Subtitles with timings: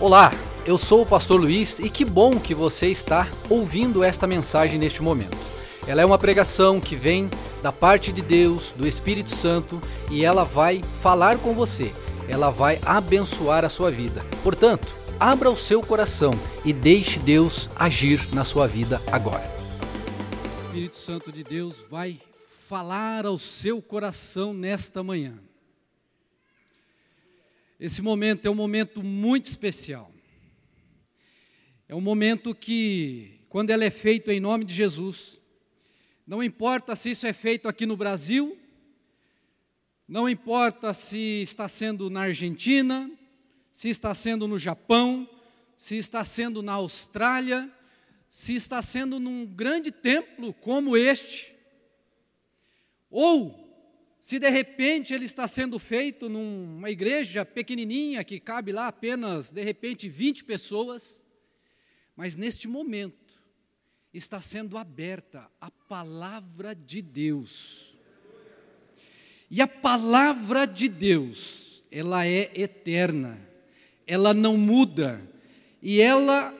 [0.00, 0.30] Olá,
[0.64, 5.02] eu sou o pastor Luiz e que bom que você está ouvindo esta mensagem neste
[5.02, 5.36] momento.
[5.88, 7.28] Ela é uma pregação que vem
[7.64, 11.92] da parte de Deus, do Espírito Santo, e ela vai falar com você.
[12.28, 14.24] Ela vai abençoar a sua vida.
[14.44, 16.30] Portanto, abra o seu coração
[16.64, 19.50] e deixe Deus agir na sua vida agora.
[19.50, 22.20] O Espírito Santo de Deus vai
[22.68, 25.47] falar ao seu coração nesta manhã.
[27.78, 30.12] Esse momento é um momento muito especial.
[31.88, 35.40] É um momento que, quando ele é feito em nome de Jesus,
[36.26, 38.58] não importa se isso é feito aqui no Brasil,
[40.08, 43.08] não importa se está sendo na Argentina,
[43.72, 45.28] se está sendo no Japão,
[45.76, 47.72] se está sendo na Austrália,
[48.28, 51.54] se está sendo num grande templo como este,
[53.08, 53.67] ou
[54.28, 59.64] se de repente ele está sendo feito numa igreja pequenininha que cabe lá apenas de
[59.64, 61.22] repente 20 pessoas,
[62.14, 63.42] mas neste momento
[64.12, 67.96] está sendo aberta a palavra de Deus.
[69.50, 73.40] E a palavra de Deus, ela é eterna,
[74.06, 75.26] ela não muda,
[75.80, 76.52] e ela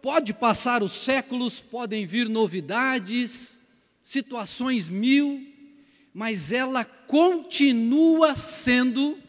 [0.00, 3.58] pode passar os séculos, podem vir novidades,
[4.00, 5.55] situações mil,
[6.16, 9.22] mas ela continua sendo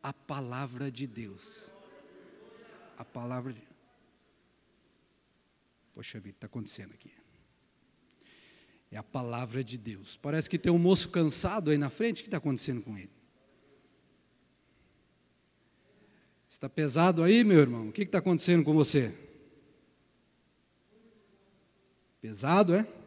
[0.00, 1.72] a palavra de Deus.
[2.96, 3.60] A palavra de
[5.92, 7.10] Poxa vida, está acontecendo aqui.
[8.92, 10.16] É a palavra de Deus.
[10.16, 13.10] Parece que tem um moço cansado aí na frente, o que está acontecendo com ele?
[16.48, 17.88] Está pesado aí, meu irmão?
[17.88, 19.12] O que está acontecendo com você?
[22.20, 22.99] Pesado, é?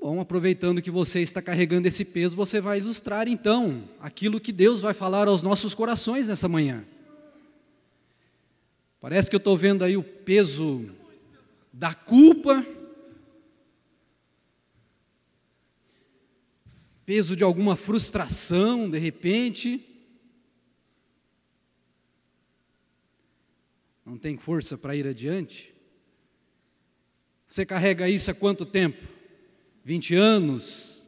[0.00, 4.80] Bom, aproveitando que você está carregando esse peso, você vai ilustrar então aquilo que Deus
[4.80, 6.86] vai falar aos nossos corações nessa manhã.
[8.98, 10.90] Parece que eu estou vendo aí o peso
[11.70, 12.66] da culpa,
[17.04, 19.86] peso de alguma frustração, de repente.
[24.02, 25.74] Não tem força para ir adiante?
[27.46, 29.19] Você carrega isso há quanto tempo?
[29.90, 31.02] 20 anos,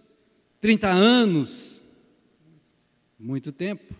[0.61, 1.81] 30 anos,
[3.17, 3.95] muito tempo.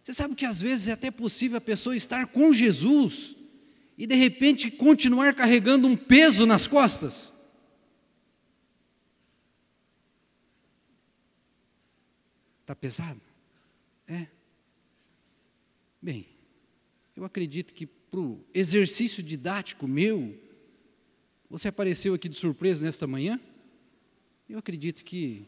[0.00, 3.34] Você sabe que às vezes é até possível a pessoa estar com Jesus
[3.98, 7.32] e de repente continuar carregando um peso nas costas?
[12.60, 13.20] Está pesado?
[14.06, 14.28] É.
[16.00, 16.28] Bem,
[17.16, 20.40] eu acredito que para o exercício didático meu,
[21.50, 23.40] você apareceu aqui de surpresa nesta manhã?
[24.50, 25.46] Eu acredito que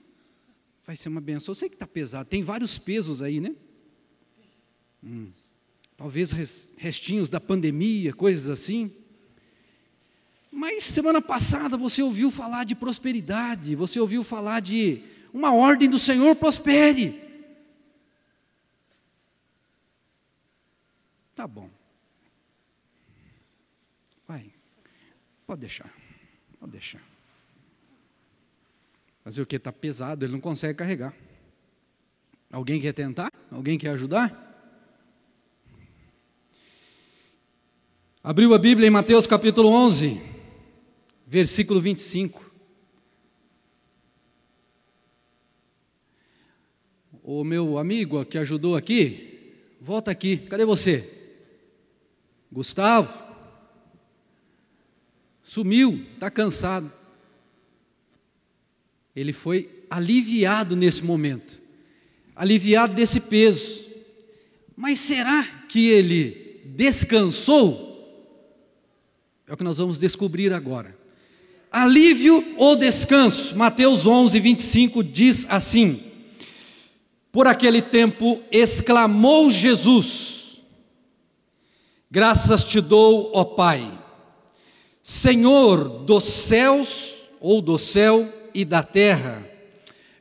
[0.87, 1.51] vai ser uma benção.
[1.51, 3.53] Eu sei que está pesado, tem vários pesos aí, né?
[5.03, 5.33] Hum,
[5.97, 6.31] talvez
[6.77, 8.95] restinhos da pandemia, coisas assim.
[10.53, 15.03] Mas semana passada você ouviu falar de prosperidade, você ouviu falar de
[15.35, 17.21] uma ordem do Senhor prospere.
[21.35, 21.69] Tá bom.
[24.29, 24.53] Vai.
[25.45, 25.93] Pode deixar.
[26.61, 27.03] Pode deixar.
[29.25, 29.57] Fazer o que?
[29.57, 31.15] Está pesado, ele não consegue carregar.
[32.51, 33.33] Alguém quer tentar?
[33.51, 34.51] Alguém quer ajudar?
[38.23, 40.21] Abriu a Bíblia em Mateus capítulo 11,
[41.27, 42.53] versículo 25.
[47.23, 51.09] O meu amigo que ajudou aqui, volta aqui, cadê você?
[52.51, 53.23] Gustavo?
[55.45, 56.93] Sumiu, está cansado
[59.15, 61.61] ele foi aliviado nesse momento,
[62.35, 63.85] aliviado desse peso.
[64.75, 67.91] Mas será que ele descansou?
[69.47, 70.97] É o que nós vamos descobrir agora.
[71.71, 73.57] Alívio ou descanso?
[73.57, 76.03] Mateus 11, 25 diz assim:
[77.31, 80.61] Por aquele tempo exclamou Jesus:
[82.11, 83.91] Graças te dou, ó Pai,
[85.03, 89.47] Senhor dos céus ou do céu e da terra.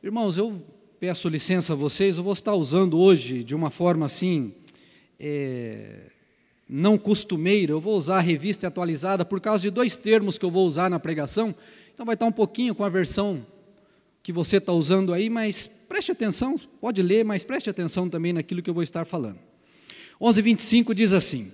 [0.02, 0.62] Irmãos, eu
[0.98, 4.54] peço licença a vocês, eu vou estar usando hoje de uma forma assim,
[5.18, 6.10] é,
[6.68, 10.50] não costumeira, eu vou usar a revista atualizada por causa de dois termos que eu
[10.50, 11.54] vou usar na pregação,
[11.92, 13.44] então vai estar um pouquinho com a versão
[14.22, 18.62] que você está usando aí, mas preste atenção, pode ler, mas preste atenção também naquilo
[18.62, 19.38] que eu vou estar falando.
[20.20, 21.52] 11:25 diz assim: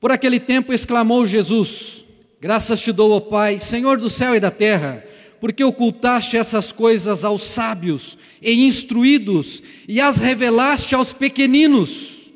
[0.00, 2.06] Por aquele tempo exclamou Jesus:
[2.40, 5.04] Graças te dou, ó Pai, Senhor do céu e da terra,
[5.42, 12.30] porque ocultaste essas coisas aos sábios e instruídos e as revelaste aos pequeninos.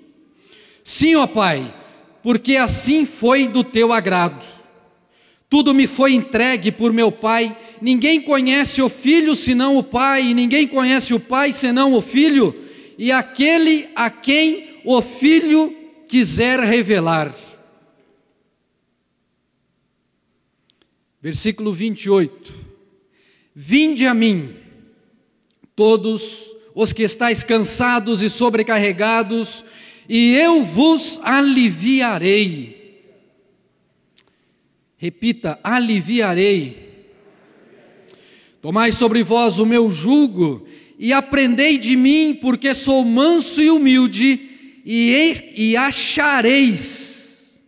[0.83, 1.73] Sim, ó Pai,
[2.21, 4.45] porque assim foi do teu agrado.
[5.49, 7.57] Tudo me foi entregue por meu Pai.
[7.81, 12.57] Ninguém conhece o Filho senão o Pai, e ninguém conhece o Pai senão o Filho,
[12.99, 15.73] e aquele a quem o Filho
[16.09, 17.33] quiser revelar.
[21.23, 22.66] Versículo 28.
[23.59, 24.55] Vinde a mim,
[25.75, 29.65] todos os que estáis cansados e sobrecarregados,
[30.07, 33.03] e eu vos aliviarei.
[34.99, 37.07] Repita: aliviarei.
[38.61, 40.69] Tomai sobre vós o meu jugo
[40.99, 47.65] e aprendei de mim, porque sou manso e humilde, e, e achareis,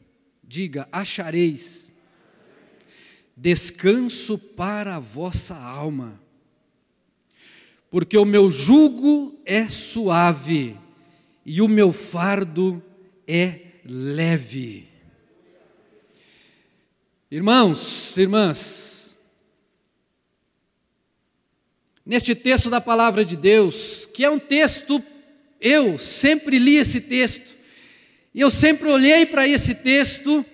[0.46, 1.87] diga, achareis
[3.40, 6.20] descanso para a vossa alma,
[7.88, 10.76] porque o meu jugo é suave
[11.46, 12.82] e o meu fardo
[13.26, 14.88] é leve.
[17.30, 19.18] Irmãos, irmãs,
[22.04, 25.02] neste texto da palavra de Deus, que é um texto,
[25.60, 27.56] eu sempre li esse texto,
[28.34, 30.44] e eu sempre olhei para esse texto,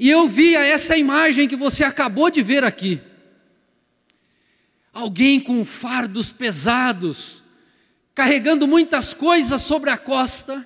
[0.00, 3.00] e eu via essa imagem que você acabou de ver aqui.
[4.92, 7.42] Alguém com fardos pesados,
[8.14, 10.64] carregando muitas coisas sobre a costa,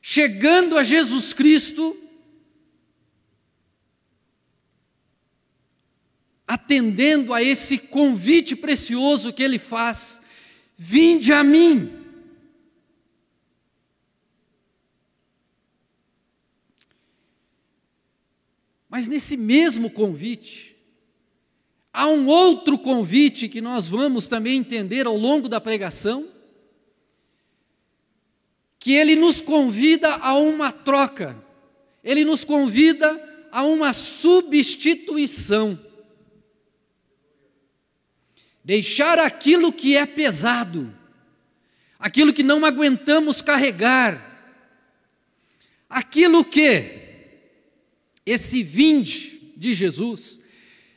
[0.00, 1.96] chegando a Jesus Cristo,
[6.46, 10.20] atendendo a esse convite precioso que ele faz:
[10.76, 12.01] vinde a mim.
[18.92, 20.76] Mas nesse mesmo convite,
[21.90, 26.28] há um outro convite que nós vamos também entender ao longo da pregação,
[28.78, 31.42] que ele nos convida a uma troca,
[32.04, 35.80] ele nos convida a uma substituição.
[38.62, 40.94] Deixar aquilo que é pesado,
[41.98, 44.60] aquilo que não aguentamos carregar,
[45.88, 47.01] aquilo que
[48.24, 50.40] esse vinde de Jesus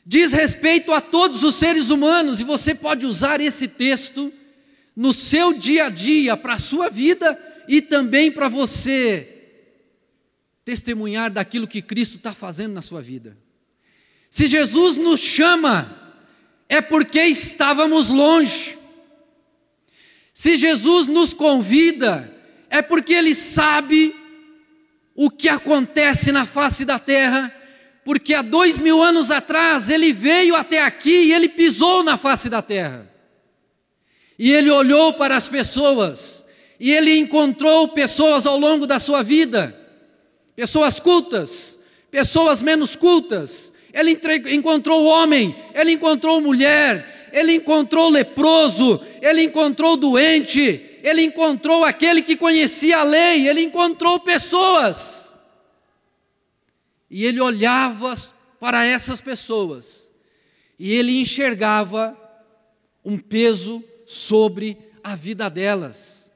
[0.04, 4.32] diz respeito a todos os seres humanos e você pode usar esse texto
[4.94, 7.38] no seu dia a dia, para a sua vida
[7.68, 9.32] e também para você
[10.64, 13.36] testemunhar daquilo que Cristo está fazendo na sua vida.
[14.30, 16.14] Se Jesus nos chama,
[16.68, 18.78] é porque estávamos longe.
[20.32, 22.32] Se Jesus nos convida,
[22.68, 24.14] é porque Ele sabe
[25.16, 27.50] o que acontece na face da terra,
[28.04, 32.48] porque há dois mil anos atrás ele veio até aqui e ele pisou na face
[32.50, 33.10] da terra.
[34.38, 36.44] E ele olhou para as pessoas,
[36.78, 39.74] e ele encontrou pessoas ao longo da sua vida,
[40.54, 41.80] pessoas cultas,
[42.10, 43.72] pessoas menos cultas.
[43.94, 44.20] Ele
[44.50, 52.36] encontrou homem, ele encontrou mulher, ele encontrou leproso, ele encontrou doente, ele encontrou aquele que
[52.36, 55.36] conhecia a lei, ele encontrou pessoas.
[57.08, 58.12] E ele olhava
[58.58, 60.10] para essas pessoas
[60.76, 62.18] e ele enxergava
[63.04, 66.32] um peso sobre a vida delas.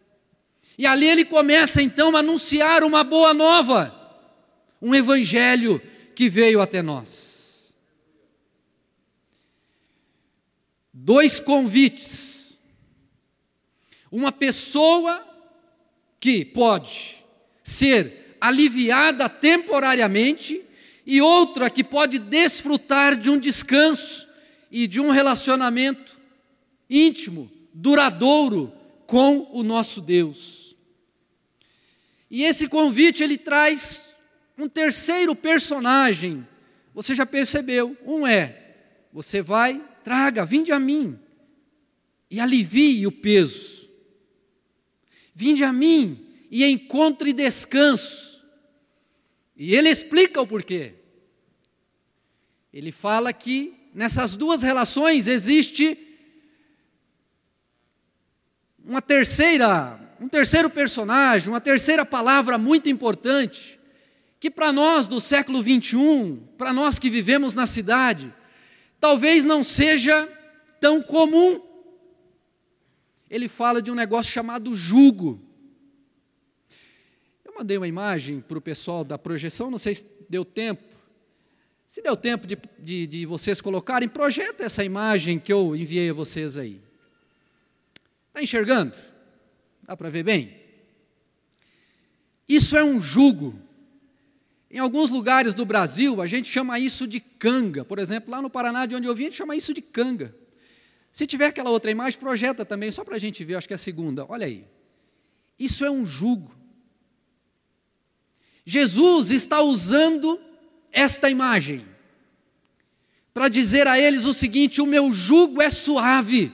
[0.79, 3.93] E ali ele começa então a anunciar uma boa nova,
[4.81, 5.82] um evangelho
[6.15, 7.74] que veio até nós.
[10.94, 12.40] Dois convites
[14.10, 15.24] uma pessoa
[16.19, 17.17] que pode
[17.62, 20.62] ser aliviada temporariamente
[21.06, 24.29] e outra que pode desfrutar de um descanso
[24.70, 26.19] e de um relacionamento
[26.88, 28.72] íntimo, duradouro
[29.06, 30.74] com o nosso Deus.
[32.31, 34.10] E esse convite ele traz
[34.56, 36.46] um terceiro personagem.
[36.94, 37.96] Você já percebeu?
[38.05, 38.74] Um é:
[39.12, 41.19] você vai, traga, vinde a mim
[42.31, 43.80] e alivie o peso
[45.41, 48.44] Vinde a mim e encontre descanso.
[49.56, 50.97] E ele explica o porquê.
[52.70, 55.97] Ele fala que nessas duas relações existe
[58.85, 63.81] uma terceira, um terceiro personagem, uma terceira palavra muito importante,
[64.39, 68.31] que para nós do século 21, para nós que vivemos na cidade,
[69.01, 70.29] talvez não seja
[70.79, 71.69] tão comum
[73.31, 75.41] ele fala de um negócio chamado jugo.
[77.44, 80.82] Eu mandei uma imagem para o pessoal da projeção, não sei se deu tempo.
[81.87, 86.15] Se deu tempo de, de, de vocês colocarem, projeta essa imagem que eu enviei a
[86.15, 86.81] vocês aí.
[88.29, 88.96] Está enxergando?
[89.82, 90.56] Dá para ver bem?
[92.49, 93.58] Isso é um jugo.
[94.70, 97.84] Em alguns lugares do Brasil, a gente chama isso de canga.
[97.84, 100.34] Por exemplo, lá no Paraná, de onde eu vim, a gente chama isso de canga.
[101.12, 103.76] Se tiver aquela outra imagem, projeta também, só para a gente ver, acho que é
[103.76, 104.24] a segunda.
[104.29, 104.64] Olha aí.
[105.58, 106.55] Isso é um jugo.
[108.64, 110.40] Jesus está usando
[110.93, 111.86] esta imagem
[113.34, 116.52] para dizer a eles o seguinte: o meu jugo é suave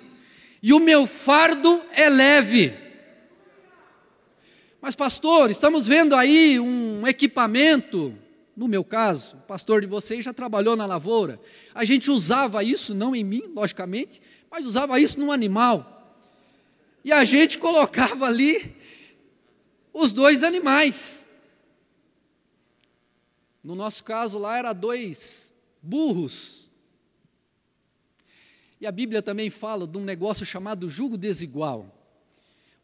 [0.62, 2.74] e o meu fardo é leve.
[4.80, 8.16] Mas, pastor, estamos vendo aí um equipamento,
[8.56, 11.40] no meu caso, o pastor de vocês já trabalhou na lavoura.
[11.74, 14.22] A gente usava isso, não em mim, logicamente,
[14.56, 16.16] mas usava isso num animal.
[17.04, 18.74] E a gente colocava ali
[19.92, 21.26] os dois animais.
[23.62, 26.70] No nosso caso lá era dois burros.
[28.80, 31.94] E a Bíblia também fala de um negócio chamado jugo desigual.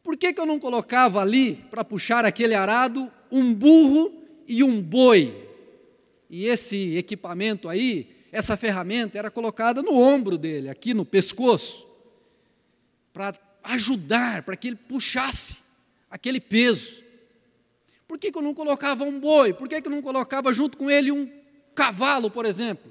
[0.02, 4.12] Por que, que eu não colocava ali, para puxar aquele arado, um burro
[4.46, 5.48] e um boi?
[6.28, 11.86] E esse equipamento aí, essa ferramenta, era colocada no ombro dele, aqui no pescoço,
[13.12, 15.58] para ajudar, para que ele puxasse
[16.10, 17.04] aquele peso.
[18.08, 19.52] Por que, que eu não colocava um boi?
[19.52, 21.30] Por que, que eu não colocava junto com ele um
[21.74, 22.90] cavalo, por exemplo?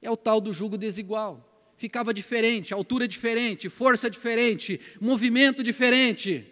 [0.00, 1.50] É o tal do jugo desigual
[1.80, 6.46] ficava diferente, altura diferente, força diferente, movimento diferente.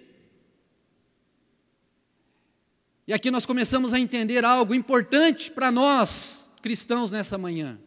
[3.06, 7.78] E aqui nós começamos a entender algo importante para nós, cristãos, nessa manhã.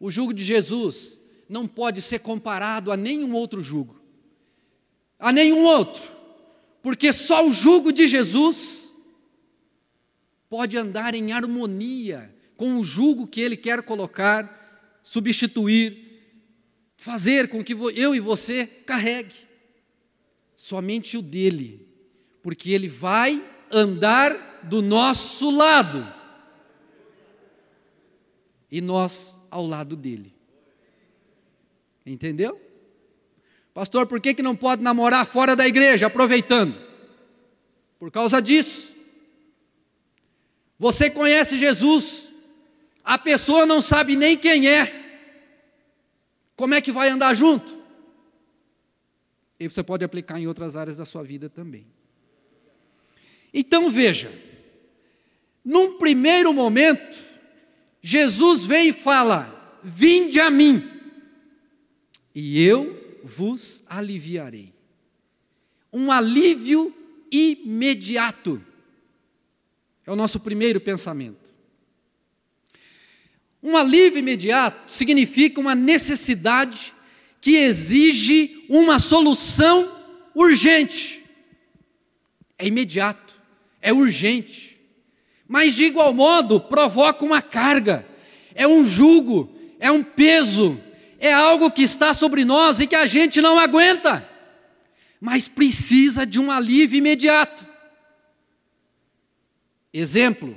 [0.00, 4.00] O jugo de Jesus não pode ser comparado a nenhum outro jugo,
[5.18, 6.02] a nenhum outro,
[6.82, 8.96] porque só o jugo de Jesus
[10.48, 14.58] pode andar em harmonia com o jugo que ele quer colocar
[15.02, 16.22] substituir,
[16.96, 19.34] fazer com que eu e você carregue.
[20.56, 21.86] Somente o dele,
[22.42, 26.20] porque ele vai andar do nosso lado
[28.70, 30.32] e nós ao lado dele.
[32.04, 32.60] Entendeu?
[33.74, 36.76] Pastor, por que, que não pode namorar fora da igreja, aproveitando?
[37.98, 38.94] Por causa disso.
[40.78, 42.32] Você conhece Jesus,
[43.04, 45.00] a pessoa não sabe nem quem é,
[46.56, 47.78] como é que vai andar junto?
[49.58, 51.86] E você pode aplicar em outras áreas da sua vida também.
[53.52, 54.32] Então veja,
[55.64, 57.22] num primeiro momento,
[58.02, 60.88] Jesus vem e fala: Vinde a mim,
[62.34, 64.72] e eu vos aliviarei.
[65.92, 66.94] Um alívio
[67.30, 68.64] imediato.
[70.06, 71.50] É o nosso primeiro pensamento.
[73.62, 76.94] Um alívio imediato significa uma necessidade
[77.40, 80.00] que exige uma solução
[80.34, 81.24] urgente.
[82.58, 83.40] É imediato,
[83.80, 84.69] é urgente.
[85.50, 88.06] Mas de igual modo provoca uma carga,
[88.54, 90.80] é um jugo, é um peso,
[91.18, 94.24] é algo que está sobre nós e que a gente não aguenta,
[95.20, 97.66] mas precisa de um alívio imediato.
[99.92, 100.56] Exemplo,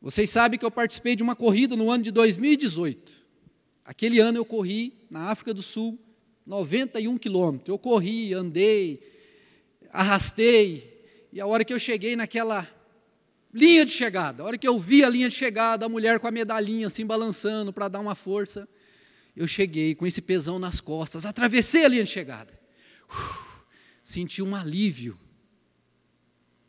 [0.00, 3.14] Vocês sabem que eu participei de uma corrida no ano de 2018.
[3.84, 5.98] Aquele ano eu corri na África do Sul
[6.46, 7.68] 91 quilômetros.
[7.68, 9.02] Eu corri, andei,
[9.92, 12.68] arrastei, e a hora que eu cheguei naquela
[13.52, 16.26] linha de chegada, a hora que eu vi a linha de chegada, a mulher com
[16.26, 18.68] a medalhinha assim balançando para dar uma força,
[19.34, 22.58] eu cheguei com esse pesão nas costas, atravessei a linha de chegada.
[23.08, 23.64] Uf,
[24.02, 25.18] senti um alívio,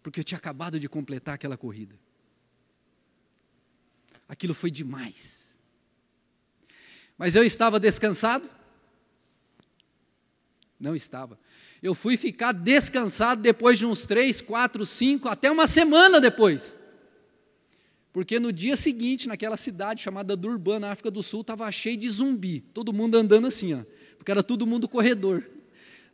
[0.03, 1.95] porque eu tinha acabado de completar aquela corrida.
[4.27, 5.59] Aquilo foi demais.
[7.17, 8.49] Mas eu estava descansado?
[10.79, 11.38] Não estava.
[11.81, 16.77] Eu fui ficar descansado depois de uns três, quatro, cinco, até uma semana depois.
[18.12, 22.09] Porque no dia seguinte, naquela cidade chamada Durban, na África do Sul, estava cheio de
[22.09, 22.62] zumbi.
[22.74, 23.83] Todo mundo andando assim, ó,
[24.17, 25.50] porque era todo mundo corredor.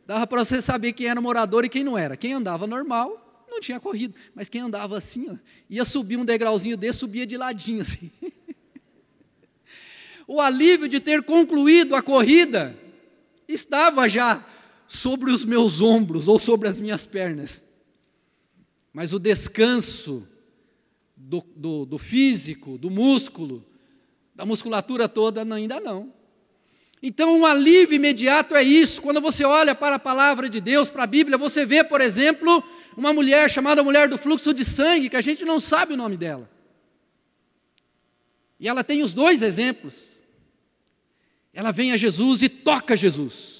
[0.06, 2.16] Dava para você saber quem era morador e quem não era.
[2.16, 5.36] Quem andava normal não tinha corrido, mas quem andava assim, ó,
[5.68, 8.10] ia subir um degrauzinho desse, subia de ladinho assim.
[10.28, 12.76] o alívio de ter concluído a corrida
[13.48, 14.44] estava já
[14.86, 17.64] sobre os meus ombros ou sobre as minhas pernas.
[18.92, 20.26] Mas o descanso
[21.16, 23.64] do, do, do físico, do músculo,
[24.34, 26.12] da musculatura toda, ainda não.
[27.02, 29.02] Então, um alívio imediato é isso.
[29.02, 32.62] Quando você olha para a palavra de Deus, para a Bíblia, você vê, por exemplo,
[32.96, 36.16] uma mulher chamada mulher do fluxo de sangue, que a gente não sabe o nome
[36.16, 36.50] dela.
[38.58, 40.22] E ela tem os dois exemplos.
[41.52, 43.55] Ela vem a Jesus e toca Jesus.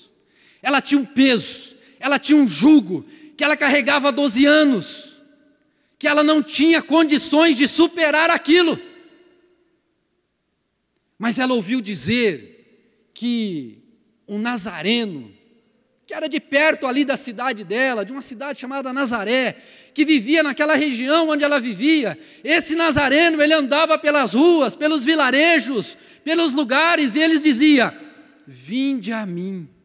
[0.66, 3.06] Ela tinha um peso, ela tinha um jugo,
[3.36, 5.22] que ela carregava há 12 anos,
[5.96, 8.76] que ela não tinha condições de superar aquilo.
[11.16, 13.78] Mas ela ouviu dizer que
[14.26, 15.32] um nazareno,
[16.04, 19.62] que era de perto ali da cidade dela, de uma cidade chamada Nazaré,
[19.94, 22.18] que vivia naquela região onde ela vivia.
[22.42, 27.96] Esse nazareno, ele andava pelas ruas, pelos vilarejos, pelos lugares, e eles dizia:
[28.44, 29.75] Vinde a mim.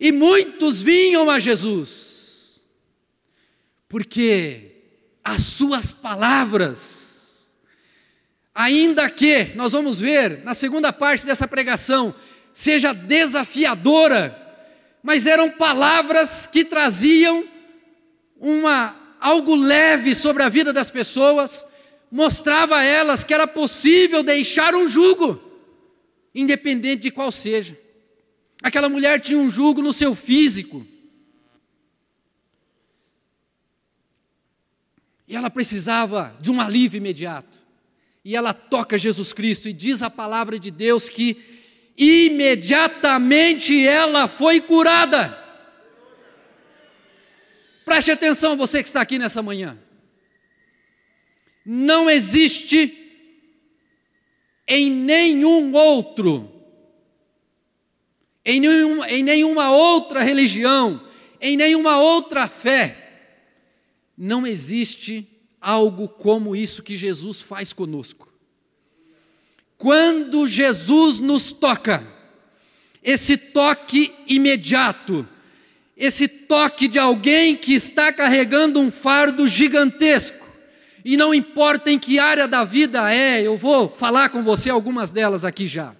[0.00, 2.60] E muitos vinham a Jesus,
[3.88, 4.76] porque
[5.24, 7.48] as suas palavras,
[8.54, 12.14] ainda que, nós vamos ver na segunda parte dessa pregação,
[12.52, 14.46] seja desafiadora,
[15.02, 17.46] mas eram palavras que traziam
[18.36, 21.66] uma algo leve sobre a vida das pessoas,
[22.10, 25.42] mostrava a elas que era possível deixar um jugo,
[26.34, 27.76] independente de qual seja.
[28.62, 30.86] Aquela mulher tinha um jugo no seu físico.
[35.26, 37.58] E ela precisava de um alívio imediato.
[38.24, 41.36] E ela toca Jesus Cristo e diz a palavra de Deus que
[41.96, 45.36] imediatamente ela foi curada.
[47.84, 49.78] Preste atenção, você que está aqui nessa manhã.
[51.64, 52.94] Não existe
[54.66, 56.57] em nenhum outro,
[58.48, 61.02] em, nenhum, em nenhuma outra religião,
[61.38, 62.96] em nenhuma outra fé,
[64.16, 65.28] não existe
[65.60, 68.32] algo como isso que Jesus faz conosco.
[69.76, 72.06] Quando Jesus nos toca,
[73.02, 75.28] esse toque imediato,
[75.94, 80.48] esse toque de alguém que está carregando um fardo gigantesco.
[81.04, 85.10] E não importa em que área da vida é, eu vou falar com você algumas
[85.10, 85.97] delas aqui já.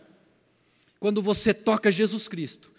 [1.00, 2.70] Quando você toca Jesus Cristo,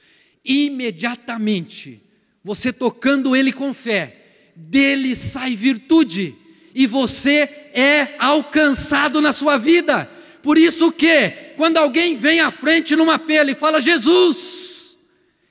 [0.43, 2.01] imediatamente,
[2.43, 6.35] você tocando Ele com fé, dele sai virtude,
[6.75, 10.09] e você é alcançado na sua vida.
[10.41, 14.97] Por isso que, quando alguém vem à frente numa pele e fala, Jesus,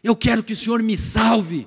[0.02, 1.66] eu quero que o Senhor me salve.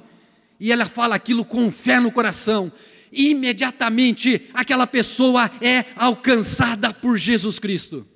[0.59, 2.71] E ela fala aquilo com fé no coração.
[3.11, 8.07] Imediatamente aquela pessoa é alcançada por Jesus Cristo.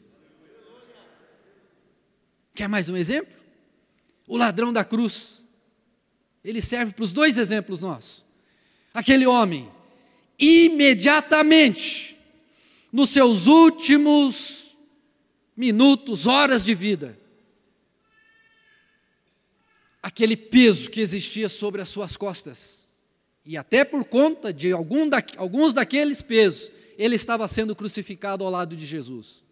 [2.55, 3.35] Quer mais um exemplo?
[4.25, 5.43] O ladrão da cruz.
[6.43, 8.23] Ele serve para os dois exemplos nossos.
[8.93, 9.69] Aquele homem,
[10.39, 12.17] imediatamente,
[12.93, 14.75] nos seus últimos
[15.55, 17.19] minutos, horas de vida,
[20.01, 22.87] aquele peso que existia sobre as suas costas.
[23.45, 28.49] E até por conta de algum da, alguns daqueles pesos, ele estava sendo crucificado ao
[28.49, 29.44] lado de Jesus.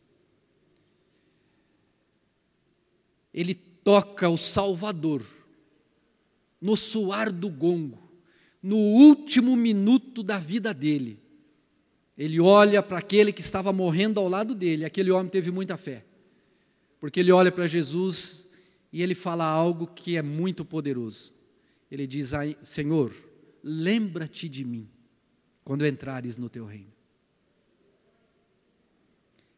[3.33, 5.23] Ele toca o Salvador
[6.61, 8.01] no suar do gongo,
[8.61, 11.19] no último minuto da vida dele.
[12.17, 16.05] Ele olha para aquele que estava morrendo ao lado dele, aquele homem teve muita fé,
[16.99, 18.47] porque ele olha para Jesus
[18.93, 21.33] e ele fala algo que é muito poderoso.
[21.91, 23.13] Ele diz: Senhor,
[23.63, 24.87] lembra-te de mim
[25.65, 26.93] quando entrares no teu reino.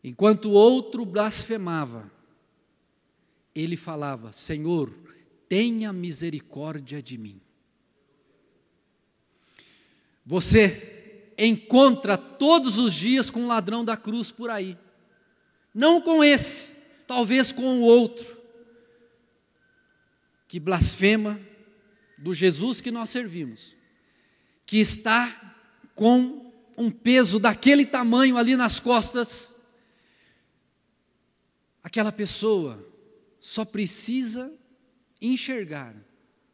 [0.03, 2.11] Enquanto o outro blasfemava,
[3.55, 4.93] ele falava: Senhor,
[5.47, 7.41] tenha misericórdia de mim.
[10.25, 14.77] Você encontra todos os dias com um ladrão da cruz por aí.
[15.73, 16.75] Não com esse,
[17.07, 18.35] talvez com o outro
[20.47, 21.39] que blasfema
[22.17, 23.75] do Jesus que nós servimos,
[24.65, 25.55] que está
[25.93, 29.55] com um peso daquele tamanho ali nas costas,
[31.83, 32.94] aquela pessoa
[33.45, 34.51] só precisa
[35.21, 35.95] enxergar,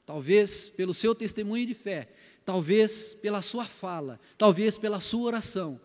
[0.06, 2.10] talvez pelo seu testemunho de fé,
[2.44, 5.80] talvez pela sua fala, talvez pela sua oração,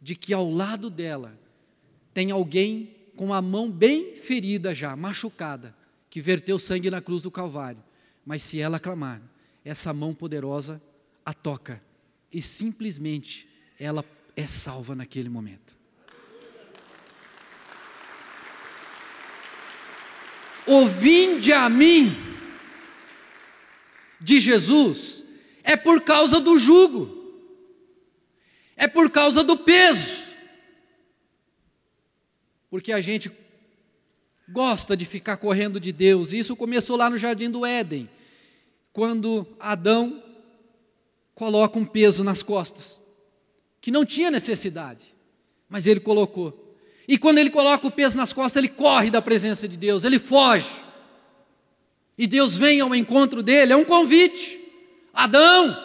[0.00, 1.36] de que ao lado dela
[2.12, 5.74] tem alguém com a mão bem ferida já, machucada,
[6.08, 7.82] que verteu sangue na cruz do Calvário.
[8.24, 9.20] Mas se ela clamar,
[9.64, 10.80] essa mão poderosa
[11.26, 11.82] a toca
[12.32, 14.04] e simplesmente ela
[14.36, 15.76] é salva naquele momento.
[20.66, 22.16] Ouvinde a mim
[24.20, 25.22] de Jesus
[25.62, 27.42] é por causa do jugo,
[28.76, 30.24] é por causa do peso,
[32.70, 33.30] porque a gente
[34.48, 36.32] gosta de ficar correndo de Deus.
[36.32, 38.08] E isso começou lá no jardim do Éden,
[38.92, 40.22] quando Adão
[41.34, 43.00] coloca um peso nas costas,
[43.80, 45.14] que não tinha necessidade,
[45.68, 46.63] mas ele colocou.
[47.06, 50.18] E quando ele coloca o peso nas costas, ele corre da presença de Deus, ele
[50.18, 50.70] foge.
[52.16, 54.60] E Deus vem ao encontro dele, é um convite.
[55.12, 55.76] Adão,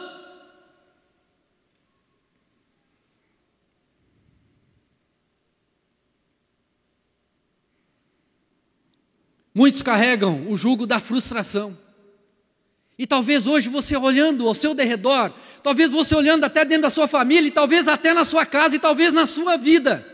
[9.60, 11.77] Muitos carregam o jugo da frustração.
[12.97, 17.10] E talvez hoje você olhando ao seu derredor, talvez você olhando até dentro da sua
[17.10, 20.05] família, e talvez até na sua casa, e talvez na sua vida,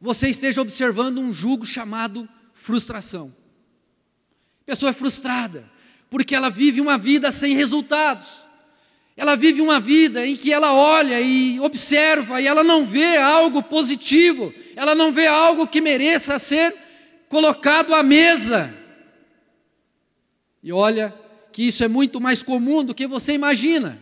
[0.00, 3.34] você esteja observando um jugo chamado frustração.
[4.62, 5.68] A pessoa é frustrada,
[6.08, 8.44] porque ela vive uma vida sem resultados.
[9.16, 13.62] Ela vive uma vida em que ela olha e observa e ela não vê algo
[13.62, 16.72] positivo, ela não vê algo que mereça ser
[17.28, 18.72] colocado à mesa.
[20.62, 21.12] E olha
[21.50, 24.00] que isso é muito mais comum do que você imagina.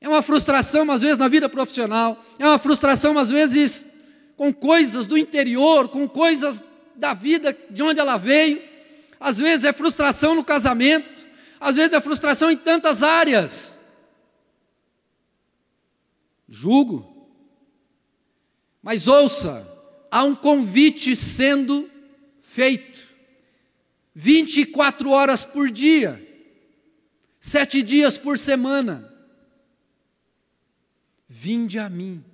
[0.00, 3.84] É uma frustração, às vezes, na vida profissional, é uma frustração, às vezes,
[4.40, 6.64] com coisas do interior, com coisas
[6.96, 8.58] da vida de onde ela veio,
[9.20, 11.26] às vezes é frustração no casamento,
[11.60, 13.78] às vezes é frustração em tantas áreas.
[16.48, 17.28] Julgo.
[18.82, 19.68] Mas ouça,
[20.10, 21.90] há um convite sendo
[22.40, 23.10] feito.
[24.14, 26.18] 24 horas por dia,
[27.38, 29.06] sete dias por semana.
[31.28, 32.24] Vinde a mim,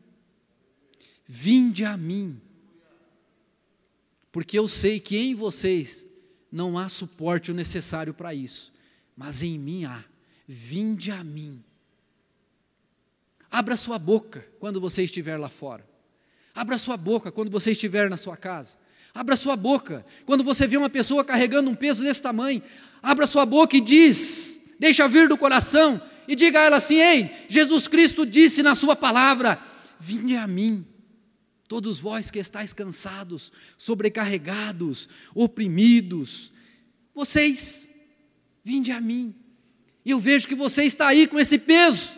[1.26, 2.40] vinde a mim,
[4.30, 6.06] porque eu sei que em vocês
[6.50, 8.72] não há suporte o necessário para isso,
[9.16, 10.04] mas em mim há.
[10.48, 11.62] Vinde a mim.
[13.50, 15.84] Abra sua boca quando você estiver lá fora.
[16.54, 18.78] Abra sua boca quando você estiver na sua casa.
[19.12, 20.04] Abra sua boca.
[20.24, 22.62] Quando você vê uma pessoa carregando um peso desse tamanho,
[23.02, 27.46] abra sua boca e diz, deixa vir do coração e diga a ela assim: Ei,
[27.48, 29.58] Jesus Cristo disse na Sua palavra:
[29.98, 30.84] Vinde a mim,
[31.68, 36.52] todos vós que estáis cansados, sobrecarregados, oprimidos,
[37.14, 37.88] vocês,
[38.62, 39.34] vinde a mim.
[40.04, 42.10] Eu vejo que você está aí com esse peso.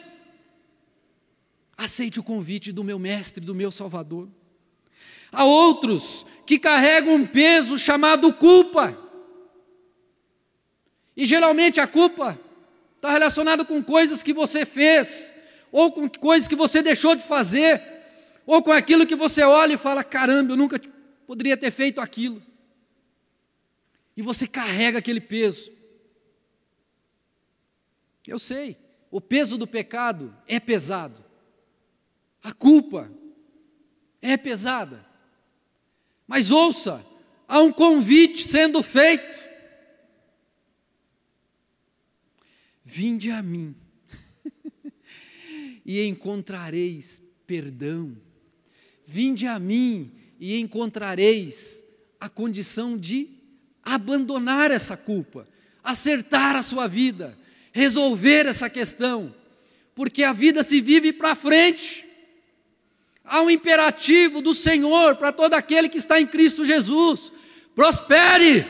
[1.76, 4.28] Aceite o convite do meu Mestre, do meu Salvador.
[5.30, 8.98] Há outros que carregam um peso chamado culpa.
[11.16, 12.38] E geralmente a culpa
[12.96, 15.32] está relacionada com coisas que você fez,
[15.70, 17.97] ou com coisas que você deixou de fazer,
[18.48, 20.80] ou com aquilo que você olha e fala: caramba, eu nunca
[21.26, 22.42] poderia ter feito aquilo.
[24.16, 25.70] E você carrega aquele peso.
[28.26, 28.78] Eu sei,
[29.10, 31.22] o peso do pecado é pesado,
[32.42, 33.12] a culpa
[34.22, 35.06] é pesada.
[36.26, 37.04] Mas ouça,
[37.46, 39.46] há um convite sendo feito.
[42.82, 43.76] Vinde a mim,
[45.84, 48.27] e encontrareis perdão.
[49.10, 51.82] Vinde a mim, e encontrareis
[52.20, 53.26] a condição de
[53.82, 55.48] abandonar essa culpa,
[55.82, 57.34] acertar a sua vida,
[57.72, 59.34] resolver essa questão,
[59.94, 62.06] porque a vida se vive para frente.
[63.24, 67.32] Há um imperativo do Senhor para todo aquele que está em Cristo Jesus:
[67.74, 68.66] prospere.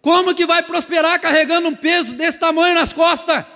[0.00, 3.46] Como que vai prosperar carregando um peso desse tamanho nas costas?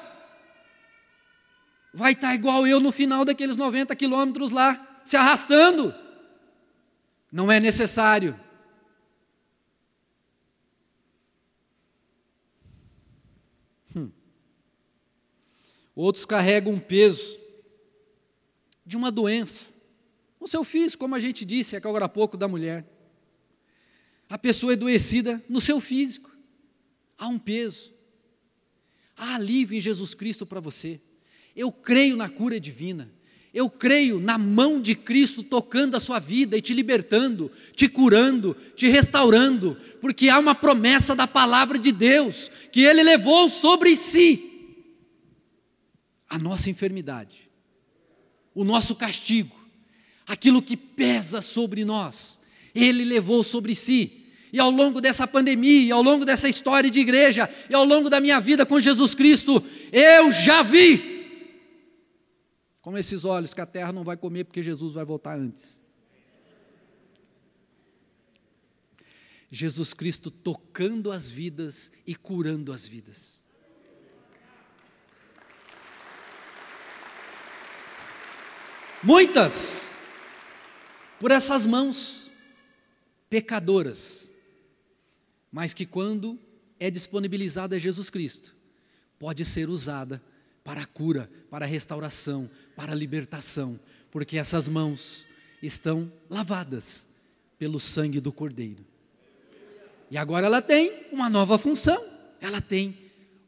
[1.93, 5.95] Vai estar igual eu no final daqueles 90 quilômetros lá, se arrastando.
[7.33, 8.39] Não é necessário.
[13.95, 14.11] Hum.
[15.95, 17.39] Outros carregam um peso
[18.87, 19.69] de uma doença.
[20.39, 22.85] O seu físico, como a gente disse agora há pouco da mulher.
[24.29, 26.31] A pessoa adoecida no seu físico.
[27.19, 27.93] Há um peso.
[29.17, 31.01] Há alívio em Jesus Cristo para você.
[31.57, 33.11] Eu creio na cura divina.
[33.53, 38.57] Eu creio na mão de Cristo tocando a sua vida e te libertando, te curando,
[38.77, 44.47] te restaurando, porque há uma promessa da palavra de Deus que Ele levou sobre si
[46.29, 47.51] a nossa enfermidade
[48.55, 49.55] o nosso castigo,
[50.27, 52.39] aquilo que pesa sobre nós,
[52.75, 54.13] Ele levou sobre si.
[54.53, 58.21] E ao longo dessa pandemia, ao longo dessa história de igreja, e ao longo da
[58.21, 61.20] minha vida com Jesus Cristo, eu já vi,
[62.91, 65.81] com esses olhos, que a terra não vai comer porque Jesus vai voltar antes.
[69.49, 73.45] Jesus Cristo tocando as vidas e curando as vidas.
[79.03, 79.93] Muitas
[81.19, 82.31] por essas mãos
[83.29, 84.33] pecadoras,
[85.51, 86.39] mas que quando
[86.79, 88.57] é disponibilizada a Jesus Cristo,
[89.19, 90.21] pode ser usada
[90.65, 93.79] para a cura, para a restauração, para a libertação,
[94.11, 95.27] porque essas mãos
[95.63, 97.09] estão lavadas
[97.59, 98.85] pelo sangue do Cordeiro.
[100.11, 102.05] E agora ela tem uma nova função,
[102.41, 102.97] ela tem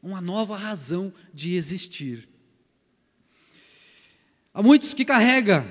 [0.01, 2.27] uma nova razão de existir.
[4.53, 5.65] Há muitos que carregam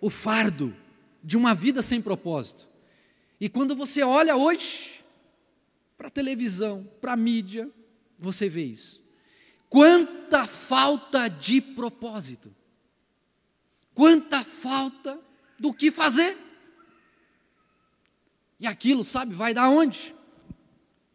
[0.00, 0.74] o fardo
[1.22, 2.68] de uma vida sem propósito.
[3.40, 5.04] E quando você olha hoje
[5.96, 7.70] para a televisão, para a mídia,
[8.18, 9.05] você vê isso.
[9.68, 12.54] Quanta falta de propósito.
[13.94, 15.18] Quanta falta
[15.58, 16.36] do que fazer.
[18.58, 20.14] E aquilo, sabe, vai dar onde?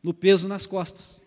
[0.04, 1.22] No peso nas costas.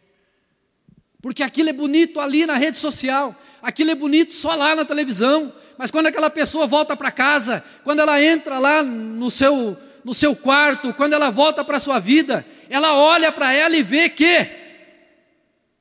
[1.21, 5.55] Porque aquilo é bonito ali na rede social, aquilo é bonito só lá na televisão,
[5.79, 10.37] mas quando aquela pessoa volta para casa, quando ela entra lá no seu, no seu
[10.37, 14.51] quarto, quando ela volta para a sua vida, ela olha para ela e vê que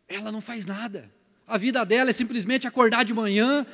[0.07, 1.11] ela não faz nada.
[1.47, 3.65] A vida dela é simplesmente acordar de manhã,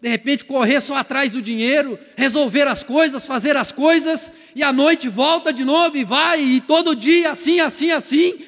[0.00, 4.72] de repente correr só atrás do dinheiro, resolver as coisas, fazer as coisas, e à
[4.72, 8.40] noite volta de novo e vai, e todo dia assim, assim, assim,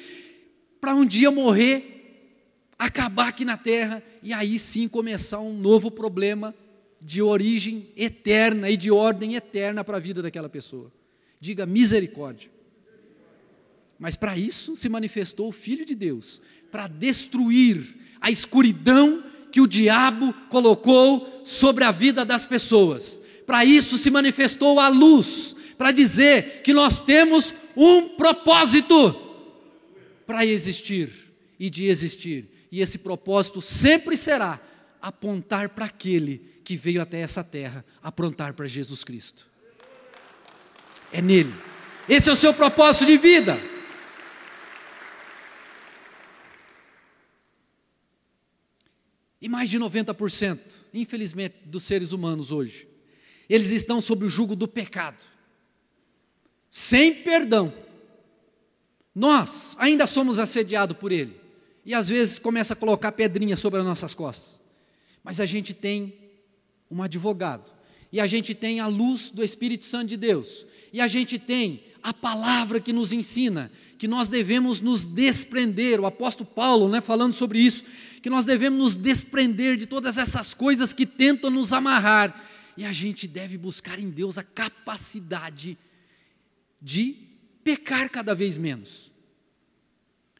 [0.81, 1.93] para um dia morrer,
[2.77, 6.53] acabar aqui na terra, e aí sim começar um novo problema
[6.99, 10.91] de origem eterna e de ordem eterna para a vida daquela pessoa.
[11.39, 12.49] Diga misericórdia.
[13.97, 19.67] Mas para isso se manifestou o Filho de Deus, para destruir a escuridão que o
[19.67, 23.21] diabo colocou sobre a vida das pessoas.
[23.45, 29.15] Para isso se manifestou a luz, para dizer que nós temos um propósito
[30.25, 31.11] para existir
[31.59, 32.49] e de existir.
[32.71, 34.59] E esse propósito sempre será
[34.99, 39.45] apontar para aquele que veio até essa terra, aprontar para Jesus Cristo.
[41.11, 41.53] É nele.
[42.09, 43.74] Esse é o seu propósito de vida.
[49.45, 50.59] E mais de 90%,
[50.91, 52.87] infelizmente, dos seres humanos hoje,
[53.47, 55.23] eles estão sob o jugo do pecado,
[56.67, 57.71] sem perdão.
[59.13, 61.39] Nós ainda somos assediados por ele,
[61.85, 64.59] e às vezes começa a colocar pedrinha sobre as nossas costas,
[65.23, 66.15] mas a gente tem
[66.89, 67.71] um advogado,
[68.11, 71.83] e a gente tem a luz do Espírito Santo de Deus, e a gente tem
[72.01, 77.33] a palavra que nos ensina que nós devemos nos desprender, o apóstolo Paulo, né, falando
[77.33, 77.83] sobre isso,
[78.21, 82.43] que nós devemos nos desprender de todas essas coisas que tentam nos amarrar,
[82.77, 85.77] e a gente deve buscar em Deus a capacidade
[86.81, 87.15] de
[87.63, 89.11] pecar cada vez menos,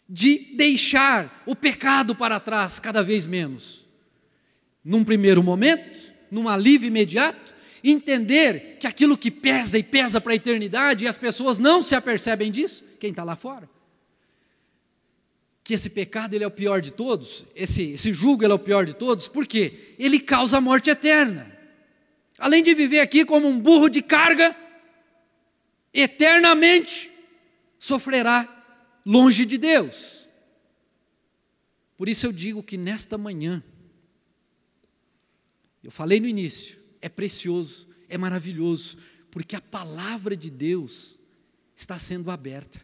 [0.08, 3.86] de deixar o pecado para trás cada vez menos.
[4.84, 7.55] Num primeiro momento, num alívio imediato,
[7.92, 11.96] entender que aquilo que pesa e pesa para a eternidade e as pessoas não se
[11.96, 13.70] apercebem disso, quem está lá fora.
[15.64, 18.60] Que esse pecado ele é o pior de todos, esse, esse julgo ele é o
[18.60, 21.56] pior de todos, porque ele causa a morte eterna.
[22.38, 24.56] Além de viver aqui como um burro de carga,
[25.94, 27.12] eternamente
[27.80, 28.52] sofrerá
[29.06, 30.28] longe de Deus.
[31.98, 33.64] Por isso eu digo que nesta manhã,
[35.84, 36.75] eu falei no início,
[37.06, 38.98] é precioso, é maravilhoso,
[39.30, 41.20] porque a palavra de Deus
[41.76, 42.82] está sendo aberta.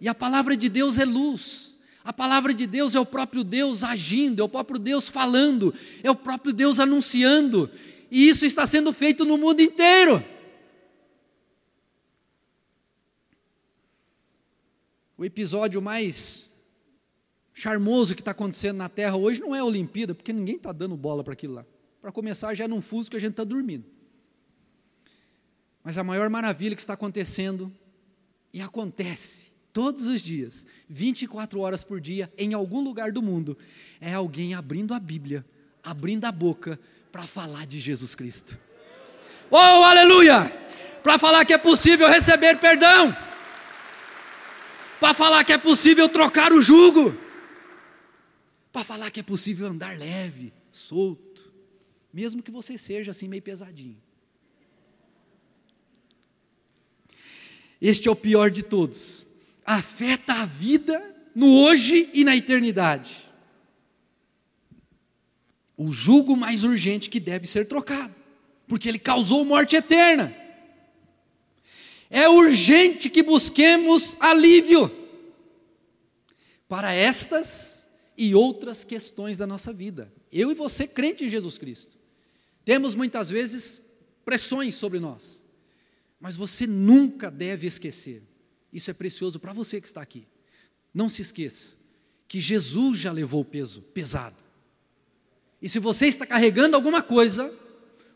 [0.00, 1.78] E a palavra de Deus é luz.
[2.02, 6.10] A palavra de Deus é o próprio Deus agindo, é o próprio Deus falando, é
[6.10, 7.70] o próprio Deus anunciando.
[8.10, 10.24] E isso está sendo feito no mundo inteiro.
[15.16, 16.50] O episódio mais
[17.54, 20.96] charmoso que está acontecendo na Terra hoje não é a Olimpíada, porque ninguém está dando
[20.96, 21.66] bola para aquilo lá.
[22.06, 23.84] Para começar, já é num fuso que a gente está dormindo.
[25.82, 27.72] Mas a maior maravilha que está acontecendo,
[28.52, 33.58] e acontece todos os dias, 24 horas por dia, em algum lugar do mundo,
[34.00, 35.44] é alguém abrindo a Bíblia,
[35.82, 36.78] abrindo a boca
[37.10, 38.56] para falar de Jesus Cristo.
[39.50, 40.44] Oh, aleluia!
[41.02, 43.16] Para falar que é possível receber perdão,
[45.00, 47.18] para falar que é possível trocar o jugo,
[48.72, 51.55] para falar que é possível andar leve, solto
[52.16, 53.98] mesmo que você seja assim meio pesadinho.
[57.78, 59.26] Este é o pior de todos.
[59.66, 63.28] Afeta a vida no hoje e na eternidade.
[65.76, 68.14] O jugo mais urgente que deve ser trocado,
[68.66, 70.34] porque ele causou morte eterna.
[72.08, 74.90] É urgente que busquemos alívio
[76.66, 80.10] para estas e outras questões da nossa vida.
[80.32, 81.95] Eu e você, crente em Jesus Cristo.
[82.66, 83.80] Temos muitas vezes
[84.24, 85.40] pressões sobre nós.
[86.18, 88.24] Mas você nunca deve esquecer,
[88.72, 90.26] isso é precioso para você que está aqui.
[90.92, 91.76] Não se esqueça
[92.26, 94.36] que Jesus já levou o peso pesado.
[95.62, 97.56] E se você está carregando alguma coisa,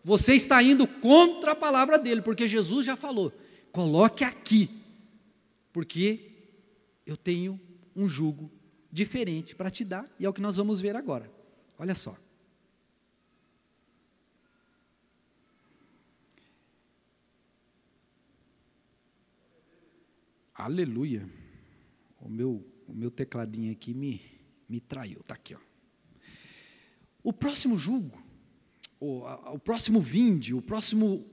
[0.02, 3.32] você está indo contra a palavra dele, porque Jesus já falou:
[3.70, 4.68] coloque aqui,
[5.72, 6.32] porque
[7.06, 7.60] eu tenho
[7.94, 8.50] um jugo
[8.90, 11.30] diferente para te dar, e é o que nós vamos ver agora.
[11.78, 12.16] Olha só.
[20.64, 21.26] Aleluia.
[22.20, 24.20] O meu, o meu tecladinho aqui me,
[24.68, 25.20] me traiu.
[25.20, 25.54] Está aqui.
[25.54, 25.58] Ó.
[27.22, 28.22] O próximo julgo,
[28.98, 31.26] o, a, o próximo vinde, o próximo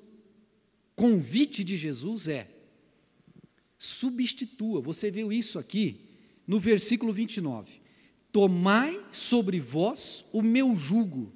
[0.95, 2.49] convite de Jesus é
[3.77, 4.81] substitua.
[4.81, 6.07] Você viu isso aqui
[6.47, 7.81] no versículo 29.
[8.31, 11.33] Tomai sobre vós o meu jugo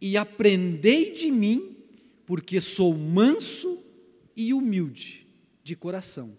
[0.00, 1.76] e aprendei de mim,
[2.24, 3.82] porque sou manso
[4.34, 5.26] e humilde
[5.62, 6.36] de coração,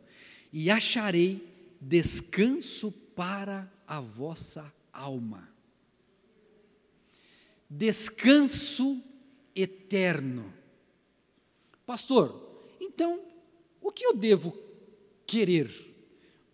[0.58, 1.46] e acharei
[1.82, 5.50] descanso para a vossa alma.
[7.70, 9.04] Descanso
[9.54, 10.54] eterno.
[11.86, 13.20] Pastor, então,
[13.82, 14.58] o que eu devo
[15.28, 15.94] querer?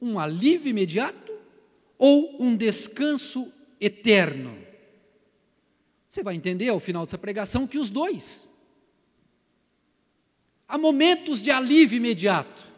[0.02, 1.32] Um alívio imediato
[1.96, 4.58] ou um descanso eterno?
[6.10, 8.50] Você vai entender ao final dessa pregação que os dois.
[10.68, 12.71] Há momentos de alívio imediato,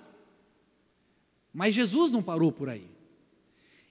[1.53, 2.87] mas Jesus não parou por aí.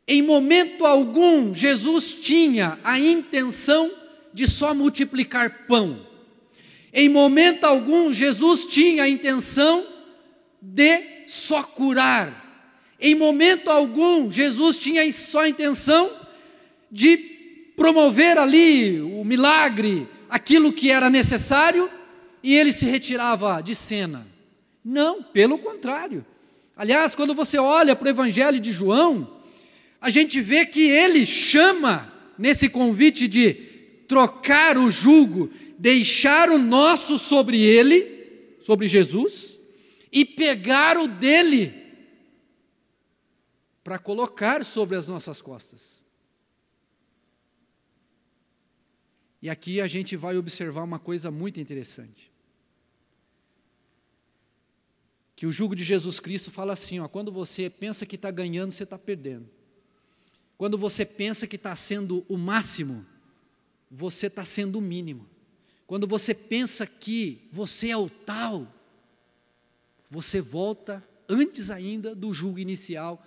[0.06, 3.90] Em momento algum, Jesus tinha a intenção
[4.34, 6.04] de só multiplicar pão.
[6.92, 9.86] Em momento algum, Jesus tinha a intenção
[10.60, 12.42] de só curar.
[13.00, 16.10] Em momento algum, Jesus tinha só a intenção
[16.90, 17.16] de
[17.76, 21.90] promover ali o milagre, aquilo que era necessário,
[22.42, 24.26] e ele se retirava de cena.
[24.84, 26.26] Não, pelo contrário.
[26.82, 29.40] Aliás, quando você olha para o Evangelho de João,
[30.00, 33.54] a gente vê que ele chama, nesse convite de
[34.08, 39.60] trocar o jugo, deixar o nosso sobre ele, sobre Jesus,
[40.10, 41.72] e pegar o dele
[43.84, 46.04] para colocar sobre as nossas costas.
[49.40, 52.31] E aqui a gente vai observar uma coisa muito interessante.
[55.42, 58.70] Que o jugo de Jesus Cristo fala assim: ó, quando você pensa que está ganhando,
[58.70, 59.50] você está perdendo.
[60.56, 63.04] Quando você pensa que está sendo o máximo,
[63.90, 65.28] você está sendo o mínimo.
[65.84, 68.72] Quando você pensa que você é o tal,
[70.08, 73.26] você volta antes ainda do julgo inicial,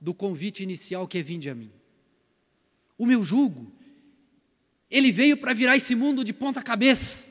[0.00, 1.72] do convite inicial que é vinde a mim.
[2.96, 3.72] O meu julgo,
[4.88, 7.24] ele veio para virar esse mundo de ponta cabeça.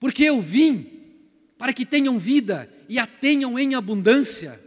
[0.00, 0.95] Porque eu vim
[1.58, 4.60] para que tenham vida e a tenham em abundância.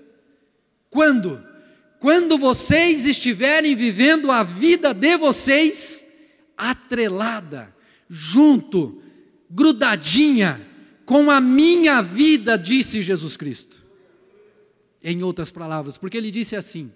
[0.89, 1.43] Quando?
[1.99, 6.05] Quando vocês estiverem vivendo a vida de vocês
[6.57, 7.73] atrelada,
[8.09, 9.01] junto,
[9.49, 10.65] grudadinha
[11.05, 13.83] com a minha vida, disse Jesus Cristo.
[15.03, 16.91] Em outras palavras, porque ele disse assim: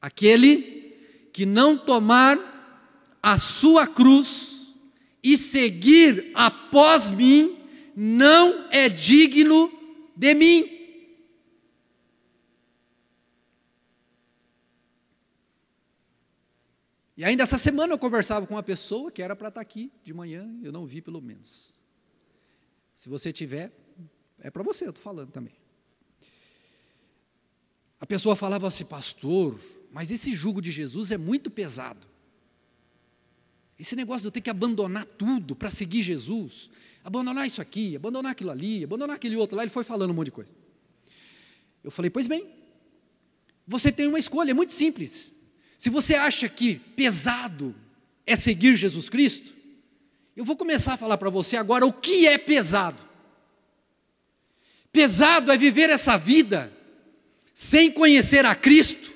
[0.00, 0.94] aquele
[1.32, 2.38] que não tomar
[3.22, 4.74] a sua cruz
[5.22, 7.56] e seguir após mim,
[7.94, 9.70] não é digno
[10.16, 10.74] de mim.
[17.16, 20.12] E ainda essa semana eu conversava com uma pessoa que era para estar aqui de
[20.12, 21.72] manhã, eu não vi pelo menos.
[22.94, 23.72] Se você tiver,
[24.40, 25.54] é para você, eu estou falando também.
[28.00, 29.58] A pessoa falava assim, pastor,
[29.92, 32.06] mas esse jugo de Jesus é muito pesado.
[33.78, 36.70] Esse negócio de eu ter que abandonar tudo para seguir Jesus,
[37.04, 40.26] abandonar isso aqui, abandonar aquilo ali, abandonar aquele outro lá, ele foi falando um monte
[40.26, 40.54] de coisa.
[41.84, 42.50] Eu falei, pois bem,
[43.66, 45.30] você tem uma escolha, é muito simples.
[45.76, 47.74] Se você acha que pesado
[48.26, 49.52] é seguir Jesus Cristo,
[50.34, 53.06] eu vou começar a falar para você agora o que é pesado.
[54.90, 56.72] Pesado é viver essa vida
[57.52, 59.12] sem conhecer a Cristo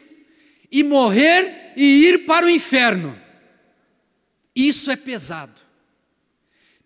[0.71, 3.19] e morrer e ir para o inferno.
[4.55, 5.63] Isso é pesado.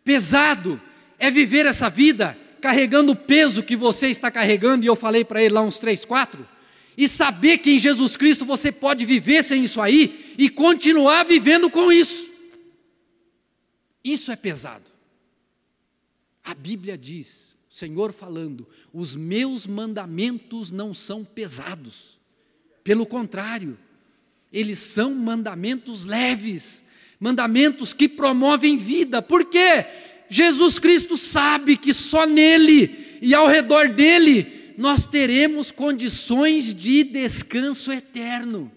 [0.04, 0.80] Pesado
[1.22, 5.40] é viver essa vida carregando o peso que você está carregando, e eu falei para
[5.40, 6.46] ele lá uns três, quatro,
[6.96, 11.70] e saber que em Jesus Cristo você pode viver sem isso aí e continuar vivendo
[11.70, 12.28] com isso.
[14.02, 14.90] Isso é pesado.
[16.42, 22.18] A Bíblia diz, o Senhor falando, os meus mandamentos não são pesados.
[22.82, 23.78] Pelo contrário,
[24.52, 26.84] eles são mandamentos leves,
[27.20, 29.22] mandamentos que promovem vida.
[29.22, 29.86] Por quê?
[30.32, 37.92] Jesus Cristo sabe que só nele e ao redor dele nós teremos condições de descanso
[37.92, 38.72] eterno.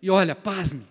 [0.00, 0.86] E olha, pasme,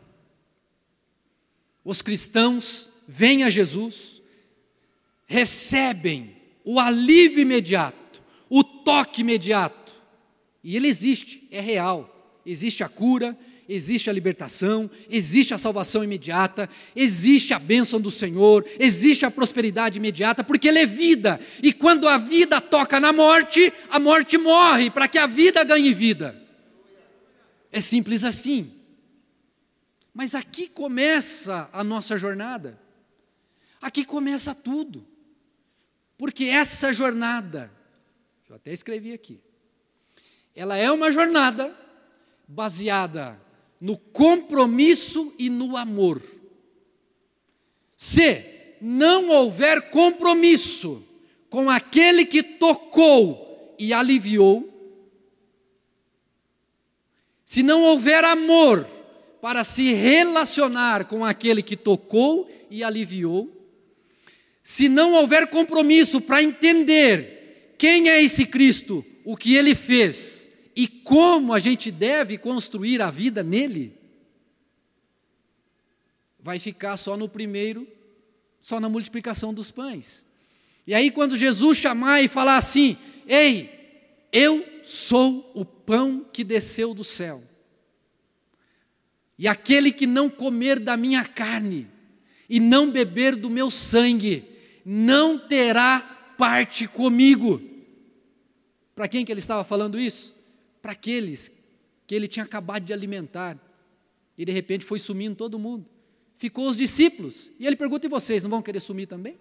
[1.81, 4.21] os cristãos vêm a Jesus,
[5.25, 6.35] recebem
[6.65, 9.95] o alívio imediato, o toque imediato,
[10.61, 13.37] e ele existe, é real, existe a cura,
[13.67, 19.97] existe a libertação, existe a salvação imediata, existe a bênção do Senhor, existe a prosperidade
[19.97, 24.89] imediata, porque Ele é vida, e quando a vida toca na morte, a morte morre,
[24.89, 26.41] para que a vida ganhe vida.
[27.71, 28.71] É simples assim.
[30.13, 32.79] Mas aqui começa a nossa jornada,
[33.81, 35.05] aqui começa tudo,
[36.17, 37.71] porque essa jornada,
[38.49, 39.41] eu até escrevi aqui,
[40.55, 41.75] ela é uma jornada
[42.47, 43.44] baseada
[43.85, 46.19] no compromisso e no amor.
[47.95, 48.43] Se
[48.81, 51.03] não houver compromisso
[51.51, 54.67] com aquele que tocou e aliviou,
[57.43, 58.87] se não houver amor
[59.39, 63.51] para se relacionar com aquele que tocou e aliviou,
[64.63, 70.44] se não houver compromisso para entender quem é esse Cristo, o que ele fez,
[70.75, 73.97] e como a gente deve construir a vida nele,
[76.37, 77.87] vai ficar só no primeiro,
[78.61, 80.25] só na multiplicação dos pães.
[80.85, 86.93] E aí, quando Jesus chamar e falar assim: Ei, eu sou o pão que desceu
[86.93, 87.41] do céu,
[89.39, 91.87] e aquele que não comer da minha carne
[92.49, 94.45] e não beber do meu sangue,
[94.85, 96.01] não terá
[96.37, 97.61] parte comigo.
[98.93, 100.34] Para quem que ele estava falando isso?
[100.85, 101.51] Para aqueles
[102.05, 103.59] que ele tinha acabado de alimentar.
[104.37, 105.89] E de repente foi sumindo todo mundo.
[106.37, 107.49] Ficou os discípulos.
[107.59, 109.35] E ele pergunta: e vocês, não vão querer sumir também?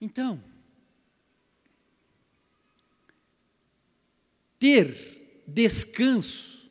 [0.00, 0.40] Então,
[4.56, 6.70] ter descanso,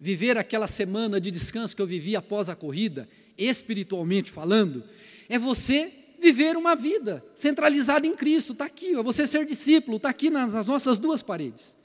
[0.00, 3.08] viver aquela semana de descanso que eu vivi após a corrida,
[3.38, 4.82] espiritualmente falando,
[5.28, 10.30] é você viver uma vida centralizada em Cristo, está aqui, você ser discípulo, está aqui
[10.30, 11.76] nas, nas nossas duas paredes.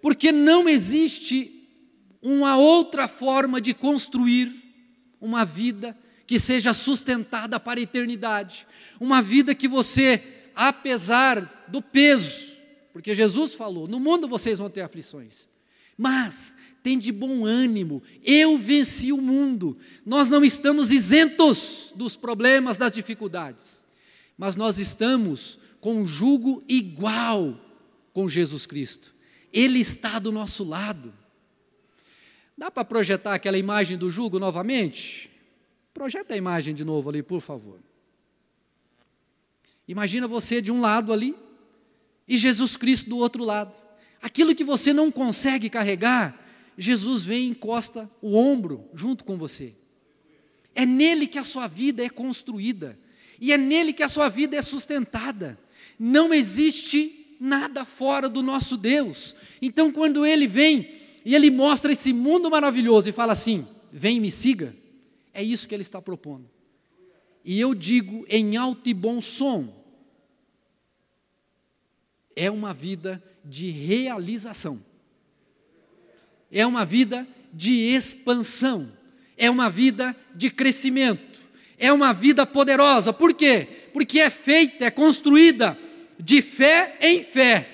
[0.00, 1.68] Porque não existe
[2.22, 4.52] uma outra forma de construir
[5.20, 8.68] uma vida que seja sustentada para a eternidade,
[9.00, 10.22] uma vida que você,
[10.54, 12.52] apesar do peso,
[12.92, 15.48] porque Jesus falou: no mundo vocês vão ter aflições,
[15.98, 19.76] mas tem de bom ânimo, eu venci o mundo.
[20.04, 23.84] Nós não estamos isentos dos problemas, das dificuldades,
[24.36, 27.58] mas nós estamos com um jugo igual
[28.12, 29.14] com Jesus Cristo.
[29.52, 31.12] Ele está do nosso lado.
[32.56, 35.30] Dá para projetar aquela imagem do jugo novamente?
[35.94, 37.78] Projeta a imagem de novo ali, por favor.
[39.86, 41.34] Imagina você de um lado ali
[42.26, 43.74] e Jesus Cristo do outro lado.
[44.20, 46.41] Aquilo que você não consegue carregar,
[46.76, 49.74] Jesus vem e encosta o ombro junto com você.
[50.74, 52.98] É nele que a sua vida é construída,
[53.40, 55.58] e é nele que a sua vida é sustentada.
[55.98, 59.34] Não existe nada fora do nosso Deus.
[59.60, 60.90] Então, quando ele vem
[61.24, 64.74] e ele mostra esse mundo maravilhoso e fala assim: vem e me siga,
[65.34, 66.48] é isso que ele está propondo.
[67.44, 69.84] E eu digo em alto e bom som:
[72.34, 74.91] é uma vida de realização
[76.52, 78.92] é uma vida de expansão,
[79.36, 81.40] é uma vida de crescimento,
[81.78, 83.12] é uma vida poderosa.
[83.12, 83.66] Por quê?
[83.92, 85.76] Porque é feita, é construída
[86.20, 87.68] de fé em fé.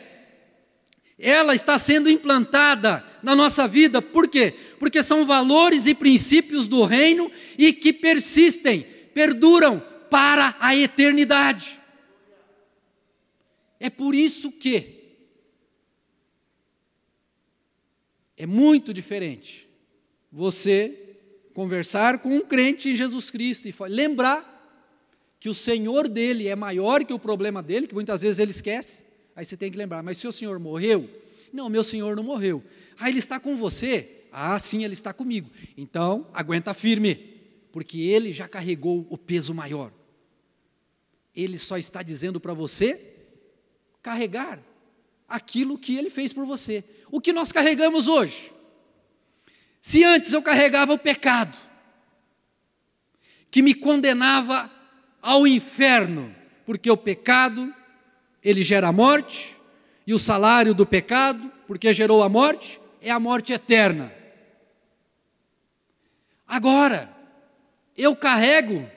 [1.18, 4.54] Ela está sendo implantada na nossa vida, por quê?
[4.78, 11.78] Porque são valores e princípios do reino e que persistem, perduram para a eternidade.
[13.80, 14.97] É por isso que
[18.38, 19.68] É muito diferente
[20.30, 21.16] você
[21.52, 24.54] conversar com um crente em Jesus Cristo e lembrar
[25.40, 29.02] que o Senhor dele é maior que o problema dele, que muitas vezes ele esquece.
[29.34, 31.10] Aí você tem que lembrar, mas se o Senhor morreu,
[31.52, 32.62] não, meu Senhor não morreu.
[32.96, 34.22] Ah, ele está com você?
[34.30, 35.50] Ah, sim, ele está comigo.
[35.76, 37.16] Então, aguenta firme,
[37.72, 39.92] porque ele já carregou o peso maior.
[41.34, 43.00] Ele só está dizendo para você
[44.00, 44.62] carregar
[45.28, 48.52] aquilo que ele fez por você o que nós carregamos hoje.
[49.80, 51.56] Se antes eu carregava o pecado,
[53.50, 54.70] que me condenava
[55.22, 56.34] ao inferno,
[56.66, 57.74] porque o pecado,
[58.42, 59.56] ele gera morte,
[60.06, 64.12] e o salário do pecado, porque gerou a morte, é a morte eterna.
[66.46, 67.14] Agora,
[67.96, 68.90] eu carrego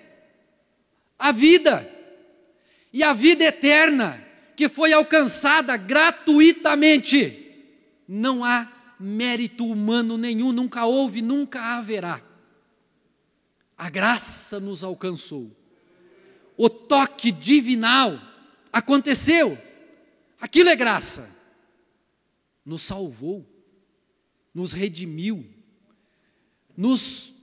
[1.19, 1.89] a vida.
[2.93, 4.25] E a vida eterna,
[4.61, 7.51] que foi alcançada gratuitamente.
[8.07, 12.21] Não há mérito humano nenhum, nunca houve, nunca haverá.
[13.75, 15.49] A graça nos alcançou.
[16.55, 18.21] O toque divinal
[18.71, 19.57] aconteceu.
[20.39, 21.27] Aquilo é graça.
[22.63, 23.43] Nos salvou,
[24.53, 25.43] nos redimiu,
[26.77, 27.33] nos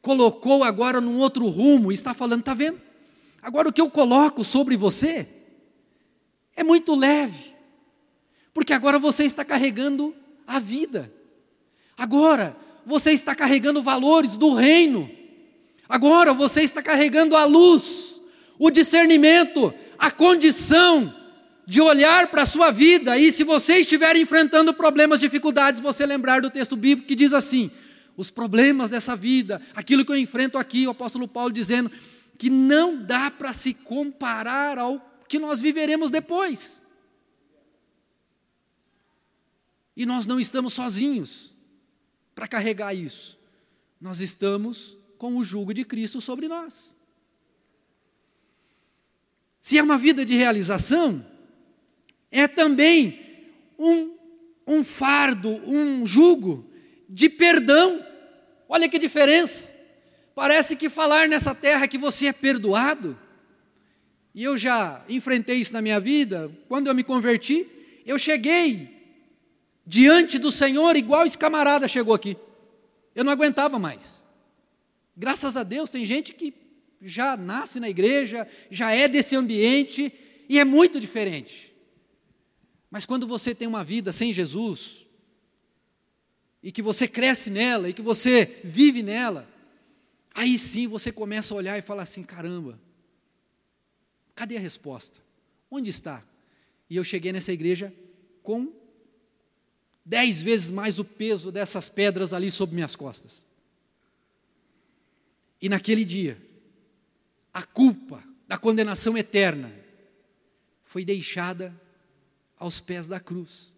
[0.00, 2.80] colocou agora num outro rumo, está falando, está vendo?
[3.42, 5.41] Agora o que eu coloco sobre você
[6.56, 7.54] é muito leve,
[8.52, 10.14] porque agora você está carregando
[10.46, 11.12] a vida,
[11.96, 15.10] agora você está carregando valores do reino,
[15.88, 18.20] agora você está carregando a luz,
[18.58, 21.14] o discernimento, a condição
[21.66, 23.16] de olhar para a sua vida.
[23.16, 27.70] E se você estiver enfrentando problemas, dificuldades, você lembrar do texto bíblico que diz assim:
[28.16, 31.90] os problemas dessa vida, aquilo que eu enfrento aqui, o apóstolo Paulo dizendo
[32.38, 36.82] que não dá para se comparar ao que nós viveremos depois.
[39.96, 41.54] E nós não estamos sozinhos
[42.34, 43.38] para carregar isso.
[43.98, 46.94] Nós estamos com o jugo de Cristo sobre nós.
[49.58, 51.26] Se é uma vida de realização,
[52.30, 53.18] é também
[53.78, 54.14] um,
[54.66, 56.70] um fardo, um jugo
[57.08, 58.06] de perdão.
[58.68, 59.74] Olha que diferença.
[60.34, 63.18] Parece que falar nessa terra que você é perdoado,
[64.34, 67.66] e eu já enfrentei isso na minha vida, quando eu me converti,
[68.06, 68.88] eu cheguei
[69.86, 72.36] diante do Senhor igual esse camarada chegou aqui.
[73.14, 74.22] Eu não aguentava mais.
[75.16, 76.54] Graças a Deus, tem gente que
[77.02, 80.12] já nasce na igreja, já é desse ambiente,
[80.48, 81.74] e é muito diferente.
[82.90, 85.06] Mas quando você tem uma vida sem Jesus,
[86.62, 89.48] e que você cresce nela, e que você vive nela,
[90.34, 92.78] aí sim você começa a olhar e falar assim: caramba,
[94.34, 95.20] cadê a resposta?
[95.70, 96.22] Onde está?
[96.88, 97.92] E eu cheguei nessa igreja
[98.42, 98.72] com
[100.04, 103.46] dez vezes mais o peso dessas pedras ali sobre minhas costas.
[105.60, 106.40] E naquele dia,
[107.54, 109.72] a culpa da condenação eterna
[110.82, 111.74] foi deixada
[112.58, 113.72] aos pés da cruz.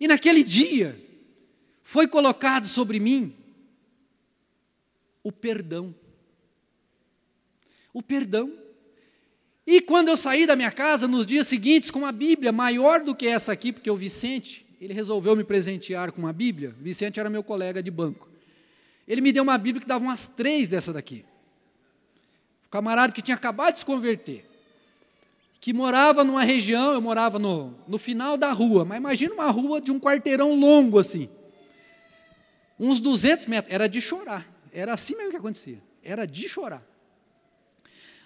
[0.00, 1.00] E naquele dia,
[1.82, 3.36] foi colocado sobre mim
[5.22, 5.94] o perdão.
[7.92, 8.61] O perdão.
[9.66, 13.14] E quando eu saí da minha casa, nos dias seguintes, com uma Bíblia maior do
[13.14, 16.74] que essa aqui, porque o Vicente, ele resolveu me presentear com uma Bíblia.
[16.80, 18.28] Vicente era meu colega de banco.
[19.06, 21.24] Ele me deu uma Bíblia que dava umas três dessa daqui.
[22.66, 24.52] O camarada que tinha acabado de se converter
[25.62, 29.80] que morava numa região, eu morava no, no final da rua, mas imagina uma rua
[29.80, 31.28] de um quarteirão longo assim.
[32.76, 34.44] Uns 200 metros, era de chorar.
[34.72, 36.82] Era assim mesmo que acontecia, era de chorar.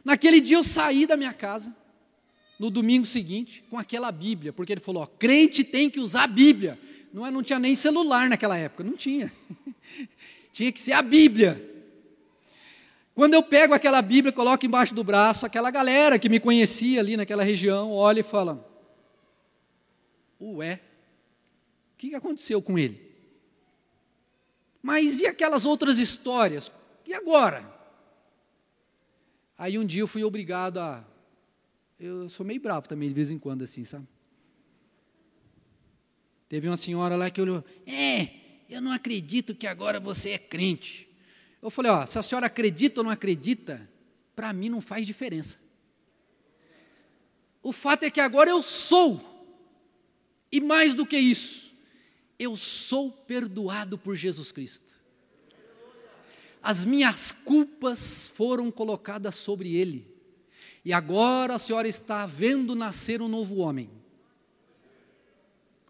[0.06, 1.74] Naquele dia eu saí da minha casa,
[2.60, 6.28] no domingo seguinte, com aquela Bíblia, porque ele falou: ó, crente tem que usar a
[6.28, 6.78] Bíblia.
[7.12, 9.32] Não, é, não tinha nem celular naquela época, não tinha.
[10.52, 11.60] tinha que ser a Bíblia.
[13.16, 17.16] Quando eu pego aquela Bíblia, coloco embaixo do braço, aquela galera que me conhecia ali
[17.16, 18.64] naquela região, olha e fala:
[20.40, 20.74] Ué,
[21.94, 23.12] o que aconteceu com ele?
[24.80, 26.70] Mas e aquelas outras histórias?
[27.04, 27.75] E agora?
[29.58, 31.04] Aí um dia eu fui obrigado a.
[31.98, 34.06] Eu sou meio bravo também, de vez em quando, assim, sabe?
[36.48, 38.28] Teve uma senhora lá que olhou: É,
[38.68, 41.08] eu não acredito que agora você é crente.
[41.62, 43.88] Eu falei, ó, se a senhora acredita ou não acredita,
[44.34, 45.58] para mim não faz diferença.
[47.62, 49.20] O fato é que agora eu sou,
[50.52, 51.74] e mais do que isso,
[52.38, 55.00] eu sou perdoado por Jesus Cristo.
[56.66, 60.04] As minhas culpas foram colocadas sobre Ele,
[60.84, 63.88] e agora a senhora está vendo nascer um novo homem.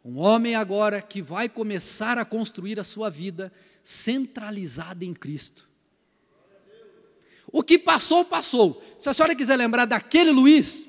[0.05, 3.51] Um homem agora que vai começar a construir a sua vida
[3.83, 5.67] centralizada em Cristo.
[7.51, 8.85] O que passou, passou.
[8.99, 10.87] Se a senhora quiser lembrar daquele Luiz,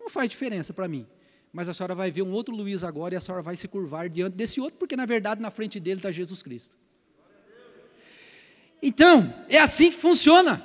[0.00, 1.06] não faz diferença para mim.
[1.52, 4.08] Mas a senhora vai ver um outro Luiz agora e a senhora vai se curvar
[4.08, 6.78] diante desse outro, porque na verdade na frente dele está Jesus Cristo.
[8.82, 10.64] Então, é assim que funciona.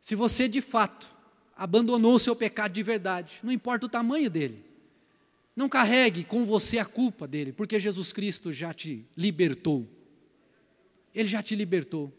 [0.00, 1.14] Se você de fato
[1.56, 4.64] abandonou o seu pecado de verdade, não importa o tamanho dele,
[5.54, 9.88] não carregue com você a culpa dele, porque Jesus Cristo já te libertou.
[11.14, 12.12] Ele já te libertou.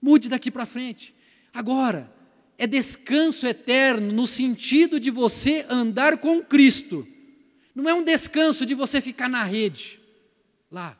[0.00, 1.14] Mude daqui para frente.
[1.52, 2.10] Agora,
[2.56, 7.06] é descanso eterno no sentido de você andar com Cristo.
[7.74, 10.00] Não é um descanso de você ficar na rede,
[10.70, 10.96] lá.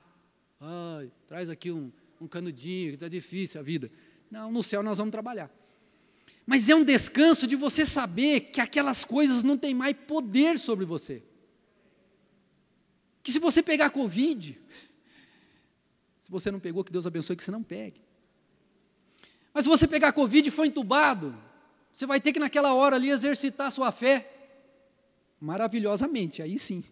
[0.61, 1.91] Ai, traz aqui um,
[2.21, 3.91] um canudinho, está difícil a vida.
[4.31, 5.51] Não, no céu nós vamos trabalhar.
[6.45, 10.85] Mas é um descanso de você saber que aquelas coisas não têm mais poder sobre
[10.85, 11.23] você.
[13.23, 14.59] Que se você pegar Covid,
[16.19, 18.01] se você não pegou, que Deus abençoe que você não pegue.
[19.53, 21.37] Mas se você pegar Covid e for entubado,
[21.93, 24.37] você vai ter que naquela hora ali exercitar sua fé
[25.41, 26.85] maravilhosamente, aí sim.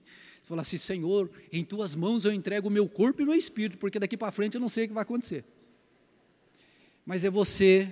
[0.48, 3.76] Falar assim, Senhor, em tuas mãos eu entrego o meu corpo e o meu espírito,
[3.76, 5.44] porque daqui para frente eu não sei o que vai acontecer.
[7.04, 7.86] Mas é você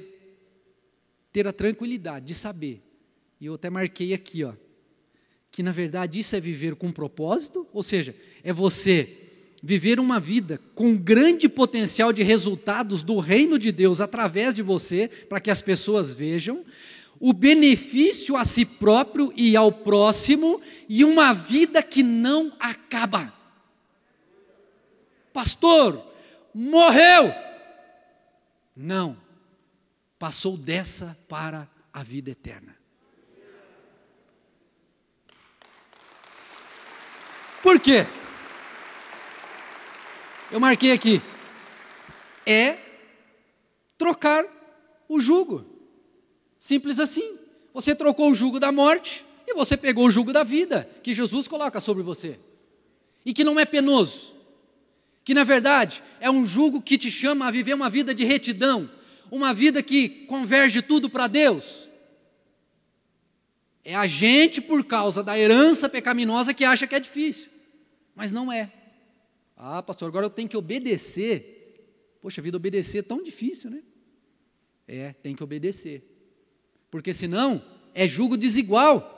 [1.31, 2.81] ter a tranquilidade de saber,
[3.39, 4.55] e eu até marquei aqui, ó,
[5.51, 9.19] que na verdade isso é viver com propósito, ou seja, é você
[9.63, 15.09] viver uma vida com grande potencial de resultados do reino de Deus através de você,
[15.29, 16.65] para que as pessoas vejam,
[17.21, 23.33] o benefício a si próprio e ao próximo e uma vida que não acaba.
[25.33, 26.03] Pastor,
[26.55, 27.33] morreu.
[28.75, 29.17] Não,
[30.19, 32.77] passou dessa para a vida eterna.
[37.63, 38.07] Por quê?
[40.51, 41.21] Eu marquei aqui.
[42.47, 42.79] É
[43.99, 44.45] trocar
[45.09, 45.76] o jugo.
[46.67, 47.39] Simples assim.
[47.73, 51.47] Você trocou o jugo da morte e você pegou o jugo da vida que Jesus
[51.47, 52.41] coloca sobre você.
[53.25, 54.35] E que não é penoso.
[55.25, 58.91] Que na verdade é um jugo que te chama a viver uma vida de retidão,
[59.31, 61.89] uma vida que converge tudo para Deus.
[63.85, 67.49] É a gente, por causa da herança pecaminosa, que acha que é difícil,
[68.13, 68.73] mas não é.
[69.57, 72.19] Ah, pastor, agora eu tenho que obedecer.
[72.21, 73.85] Poxa vida, obedecer é tão difícil, né?
[74.89, 76.16] É, tem que obedecer
[76.91, 77.63] porque senão
[77.95, 79.13] é julgo desigual.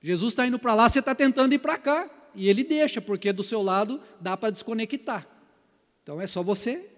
[0.00, 3.32] Jesus está indo para lá, você está tentando ir para cá, e ele deixa, porque
[3.32, 5.26] do seu lado dá para desconectar.
[6.02, 6.88] Então é só você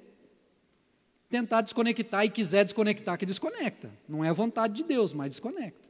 [1.31, 3.91] tentar desconectar e quiser desconectar, que desconecta.
[4.09, 5.89] Não é a vontade de Deus, mas desconecta.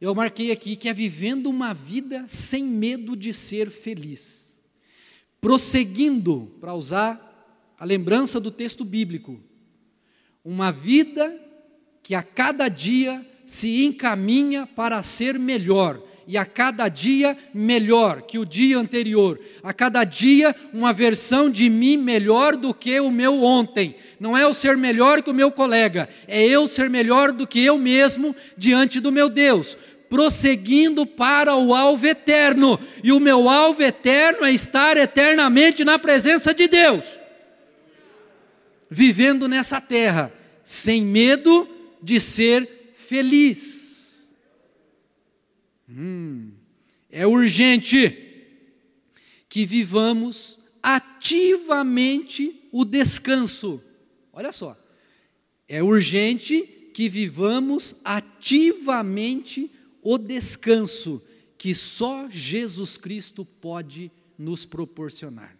[0.00, 4.56] Eu marquei aqui que é vivendo uma vida sem medo de ser feliz.
[5.40, 9.40] Prosseguindo, para usar a lembrança do texto bíblico,
[10.44, 11.47] uma vida
[12.08, 18.38] que a cada dia se encaminha para ser melhor, e a cada dia melhor que
[18.38, 23.42] o dia anterior, a cada dia uma versão de mim melhor do que o meu
[23.42, 23.94] ontem.
[24.18, 27.62] Não é eu ser melhor que o meu colega, é eu ser melhor do que
[27.62, 29.76] eu mesmo diante do meu Deus.
[30.08, 36.54] Prosseguindo para o alvo eterno, e o meu alvo eterno é estar eternamente na presença
[36.54, 37.04] de Deus,
[38.88, 40.32] vivendo nessa terra,
[40.64, 41.68] sem medo,
[42.02, 44.28] de ser feliz.
[45.88, 46.52] Hum,
[47.10, 48.26] é urgente
[49.48, 53.82] que vivamos ativamente o descanso.
[54.32, 54.76] Olha só,
[55.66, 59.70] é urgente que vivamos ativamente
[60.02, 61.22] o descanso
[61.56, 65.56] que só Jesus Cristo pode nos proporcionar.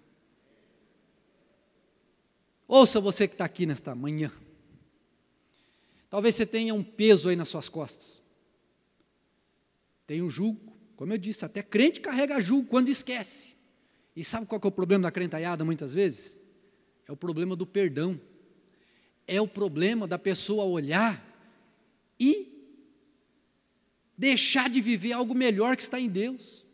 [2.67, 4.31] Ouça você que está aqui nesta manhã.
[6.11, 8.23] Talvez você tenha um peso aí nas suas costas.
[10.07, 13.57] Tem um jugo, como eu disse, até crente carrega jugo quando esquece.
[14.17, 16.41] E sabe qual é o problema da crentalhada muitas vezes?
[17.07, 18.21] É o problema do perdão.
[19.27, 21.25] É o problema da pessoa olhar
[22.19, 22.49] e
[24.17, 26.67] deixar de viver algo melhor que está em Deus.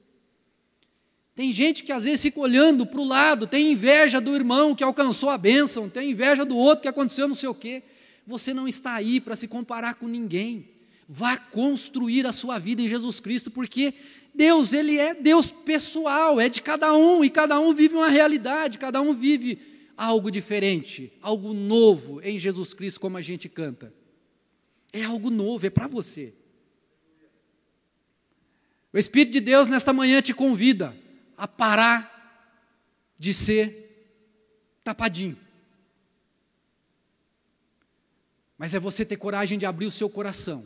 [1.34, 4.84] Tem gente que às vezes fica olhando para o lado, tem inveja do irmão que
[4.84, 7.82] alcançou a bênção, tem inveja do outro que aconteceu não sei o quê.
[8.26, 10.70] Você não está aí para se comparar com ninguém.
[11.08, 13.94] Vá construir a sua vida em Jesus Cristo, porque
[14.34, 18.78] Deus, Ele é Deus pessoal, é de cada um, e cada um vive uma realidade,
[18.78, 19.58] cada um vive
[19.96, 23.92] algo diferente, algo novo em Jesus Cristo, como a gente canta.
[24.92, 26.32] É algo novo, é para você.
[28.92, 30.96] O Espírito de Deus nesta manhã te convida
[31.36, 32.14] a parar
[33.18, 33.84] de ser
[34.82, 35.43] tapadinho.
[38.64, 40.64] Mas é você ter coragem de abrir o seu coração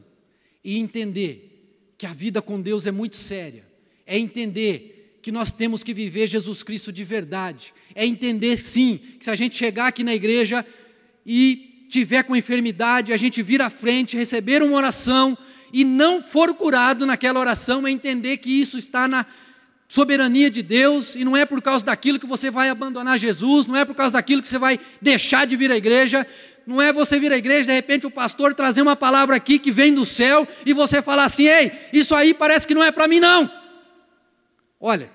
[0.63, 3.65] e entender que a vida com Deus é muito séria.
[4.07, 7.75] É entender que nós temos que viver Jesus Cristo de verdade.
[7.97, 10.65] É entender, sim, que se a gente chegar aqui na igreja
[11.27, 15.37] e tiver com enfermidade, a gente vir à frente, receber uma oração
[15.73, 19.27] e não for curado naquela oração, é entender que isso está na
[19.89, 23.75] soberania de Deus e não é por causa daquilo que você vai abandonar Jesus, não
[23.75, 26.25] é por causa daquilo que você vai deixar de vir à igreja,
[26.69, 29.73] não é você vir à igreja, de repente o pastor trazer uma palavra aqui que
[29.73, 33.09] vem do céu e você falar assim: ei, isso aí parece que não é para
[33.09, 33.51] mim, não.
[34.79, 35.11] Olha,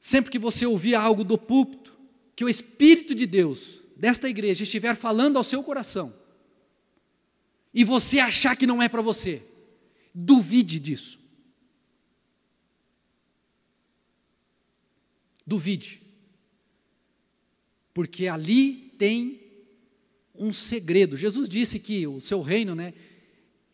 [0.00, 1.94] sempre que você ouvir algo do púlpito,
[2.34, 6.14] que o Espírito de Deus desta igreja estiver falando ao seu coração
[7.74, 9.46] e você achar que não é para você,
[10.14, 11.20] duvide disso.
[15.46, 16.05] Duvide.
[17.96, 19.40] Porque ali tem
[20.34, 21.16] um segredo.
[21.16, 22.92] Jesus disse que o seu reino, né,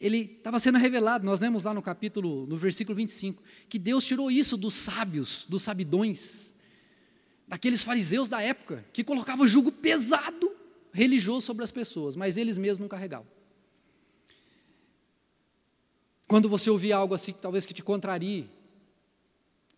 [0.00, 1.24] ele estava sendo revelado.
[1.24, 5.64] Nós lemos lá no capítulo, no versículo 25, que Deus tirou isso dos sábios, dos
[5.64, 6.54] sabidões,
[7.48, 10.52] daqueles fariseus da época, que colocavam jugo pesado
[10.92, 13.26] religioso sobre as pessoas, mas eles mesmos não carregavam.
[16.28, 18.48] Quando você ouvir algo assim, talvez que te contrarie,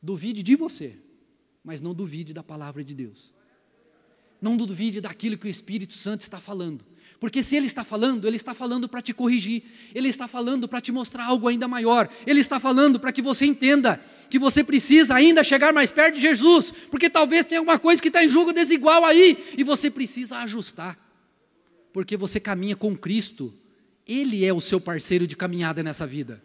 [0.02, 0.98] duvide de você,
[1.64, 3.33] mas não duvide da palavra de Deus.
[4.44, 6.84] Não duvide daquilo que o Espírito Santo está falando.
[7.18, 9.62] Porque se ele está falando, ele está falando para te corrigir,
[9.94, 13.46] ele está falando para te mostrar algo ainda maior, ele está falando para que você
[13.46, 18.02] entenda que você precisa ainda chegar mais perto de Jesus, porque talvez tenha alguma coisa
[18.02, 20.98] que está em julgo desigual aí, e você precisa ajustar,
[21.90, 23.54] porque você caminha com Cristo,
[24.06, 26.42] Ele é o seu parceiro de caminhada nessa vida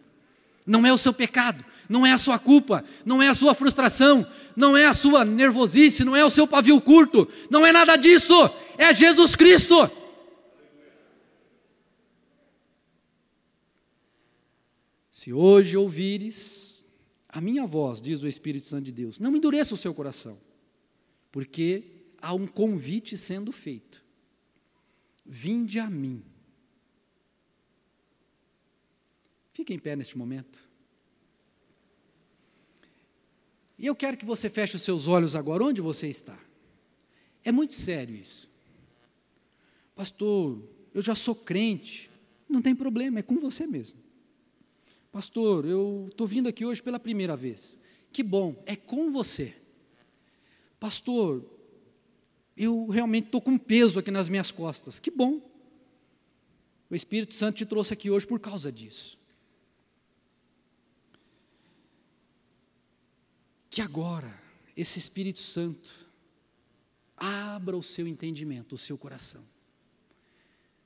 [0.70, 4.24] não é o seu pecado, não é a sua culpa, não é a sua frustração,
[4.54, 8.34] não é a sua nervosice, não é o seu pavio curto, não é nada disso,
[8.78, 9.90] é Jesus Cristo.
[15.10, 16.84] Se hoje ouvires
[17.28, 20.38] a minha voz, diz o Espírito Santo de Deus, não endureça o seu coração,
[21.32, 21.82] porque
[22.22, 24.04] há um convite sendo feito.
[25.26, 26.22] Vinde a mim.
[29.52, 30.68] Fique em pé neste momento.
[33.78, 36.38] E eu quero que você feche os seus olhos agora, onde você está.
[37.42, 38.48] É muito sério isso.
[39.94, 40.62] Pastor,
[40.94, 42.10] eu já sou crente.
[42.48, 43.98] Não tem problema, é com você mesmo.
[45.12, 47.80] Pastor, eu estou vindo aqui hoje pela primeira vez.
[48.12, 49.54] Que bom, é com você.
[50.78, 51.44] Pastor,
[52.56, 55.00] eu realmente estou com peso aqui nas minhas costas.
[55.00, 55.40] Que bom.
[56.88, 59.19] O Espírito Santo te trouxe aqui hoje por causa disso.
[63.70, 64.36] Que agora
[64.76, 66.10] esse Espírito Santo
[67.16, 69.44] abra o seu entendimento, o seu coração.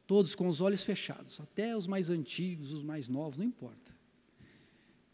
[0.06, 3.94] Todos com os olhos fechados, até os mais antigos, os mais novos, não importa.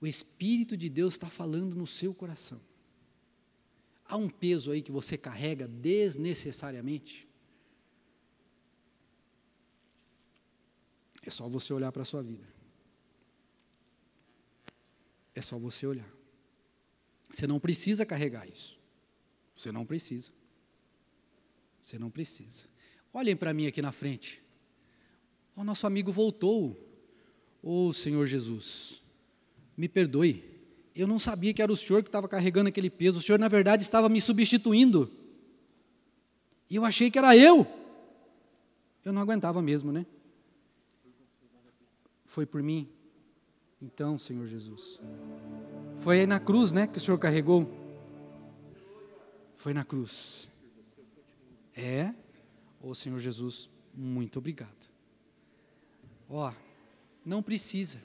[0.00, 2.60] O Espírito de Deus está falando no seu coração.
[4.04, 7.28] Há um peso aí que você carrega desnecessariamente?
[11.22, 12.48] É só você olhar para a sua vida.
[15.34, 16.19] É só você olhar.
[17.30, 18.78] Você não precisa carregar isso.
[19.54, 20.30] Você não precisa.
[21.82, 22.64] Você não precisa.
[23.12, 24.42] Olhem para mim aqui na frente.
[25.56, 26.88] O nosso amigo voltou.
[27.62, 29.02] Ô oh, Senhor Jesus,
[29.76, 30.44] me perdoe.
[30.94, 33.18] Eu não sabia que era o Senhor que estava carregando aquele peso.
[33.18, 35.10] O Senhor, na verdade, estava me substituindo.
[36.68, 37.66] E eu achei que era eu.
[39.04, 40.06] Eu não aguentava mesmo, né?
[42.26, 42.88] Foi por mim.
[43.82, 45.00] Então, Senhor Jesus.
[46.00, 47.70] Foi aí na cruz, né, que o Senhor carregou?
[49.58, 50.48] Foi na cruz.
[51.76, 52.14] É,
[52.82, 54.88] ô Senhor Jesus, muito obrigado.
[56.28, 56.50] Ó,
[57.22, 58.00] não precisa.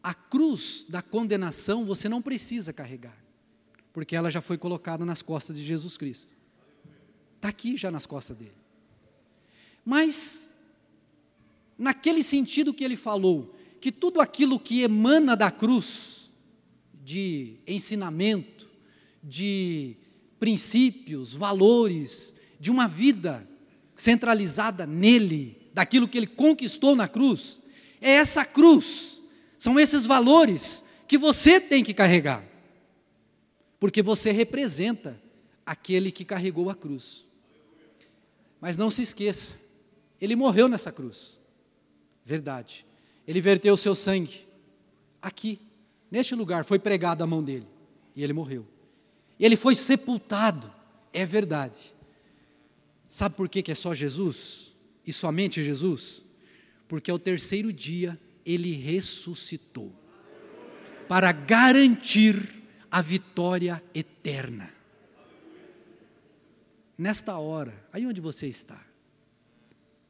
[0.00, 3.16] A cruz da condenação você não precisa carregar,
[3.92, 6.32] porque ela já foi colocada nas costas de Jesus Cristo.
[7.34, 8.54] Está aqui já nas costas dele.
[9.84, 10.54] Mas,
[11.76, 16.21] naquele sentido que ele falou, que tudo aquilo que emana da cruz,
[17.04, 18.70] de ensinamento,
[19.22, 19.96] de
[20.38, 23.46] princípios, valores, de uma vida
[23.96, 27.60] centralizada nele, daquilo que ele conquistou na cruz.
[28.00, 29.22] É essa cruz,
[29.58, 32.44] são esses valores que você tem que carregar,
[33.78, 35.20] porque você representa
[35.64, 37.24] aquele que carregou a cruz.
[38.60, 39.54] Mas não se esqueça,
[40.20, 41.38] ele morreu nessa cruz,
[42.24, 42.86] verdade.
[43.26, 44.46] Ele verteu o seu sangue
[45.20, 45.60] aqui,
[46.12, 47.66] Neste lugar foi pregado a mão dele
[48.14, 48.66] e ele morreu.
[49.40, 50.70] Ele foi sepultado,
[51.10, 51.94] é verdade.
[53.08, 54.74] Sabe por que, que é só Jesus?
[55.06, 56.20] E somente Jesus?
[56.86, 59.90] Porque ao terceiro dia ele ressuscitou
[61.08, 64.70] para garantir a vitória eterna.
[66.98, 68.78] Nesta hora, aí onde você está,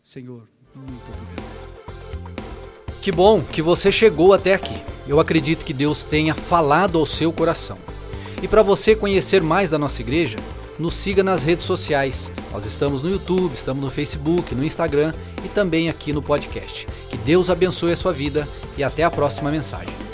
[0.03, 3.01] Senhor, muito obrigado.
[3.01, 4.92] Que bom que você chegou até aqui.
[5.07, 7.79] Eu acredito que Deus tenha falado ao seu coração.
[8.43, 10.37] E para você conhecer mais da nossa igreja,
[10.79, 12.31] nos siga nas redes sociais.
[12.53, 15.13] Nós estamos no YouTube, estamos no Facebook, no Instagram
[15.45, 16.87] e também aqui no podcast.
[17.09, 20.12] Que Deus abençoe a sua vida e até a próxima mensagem.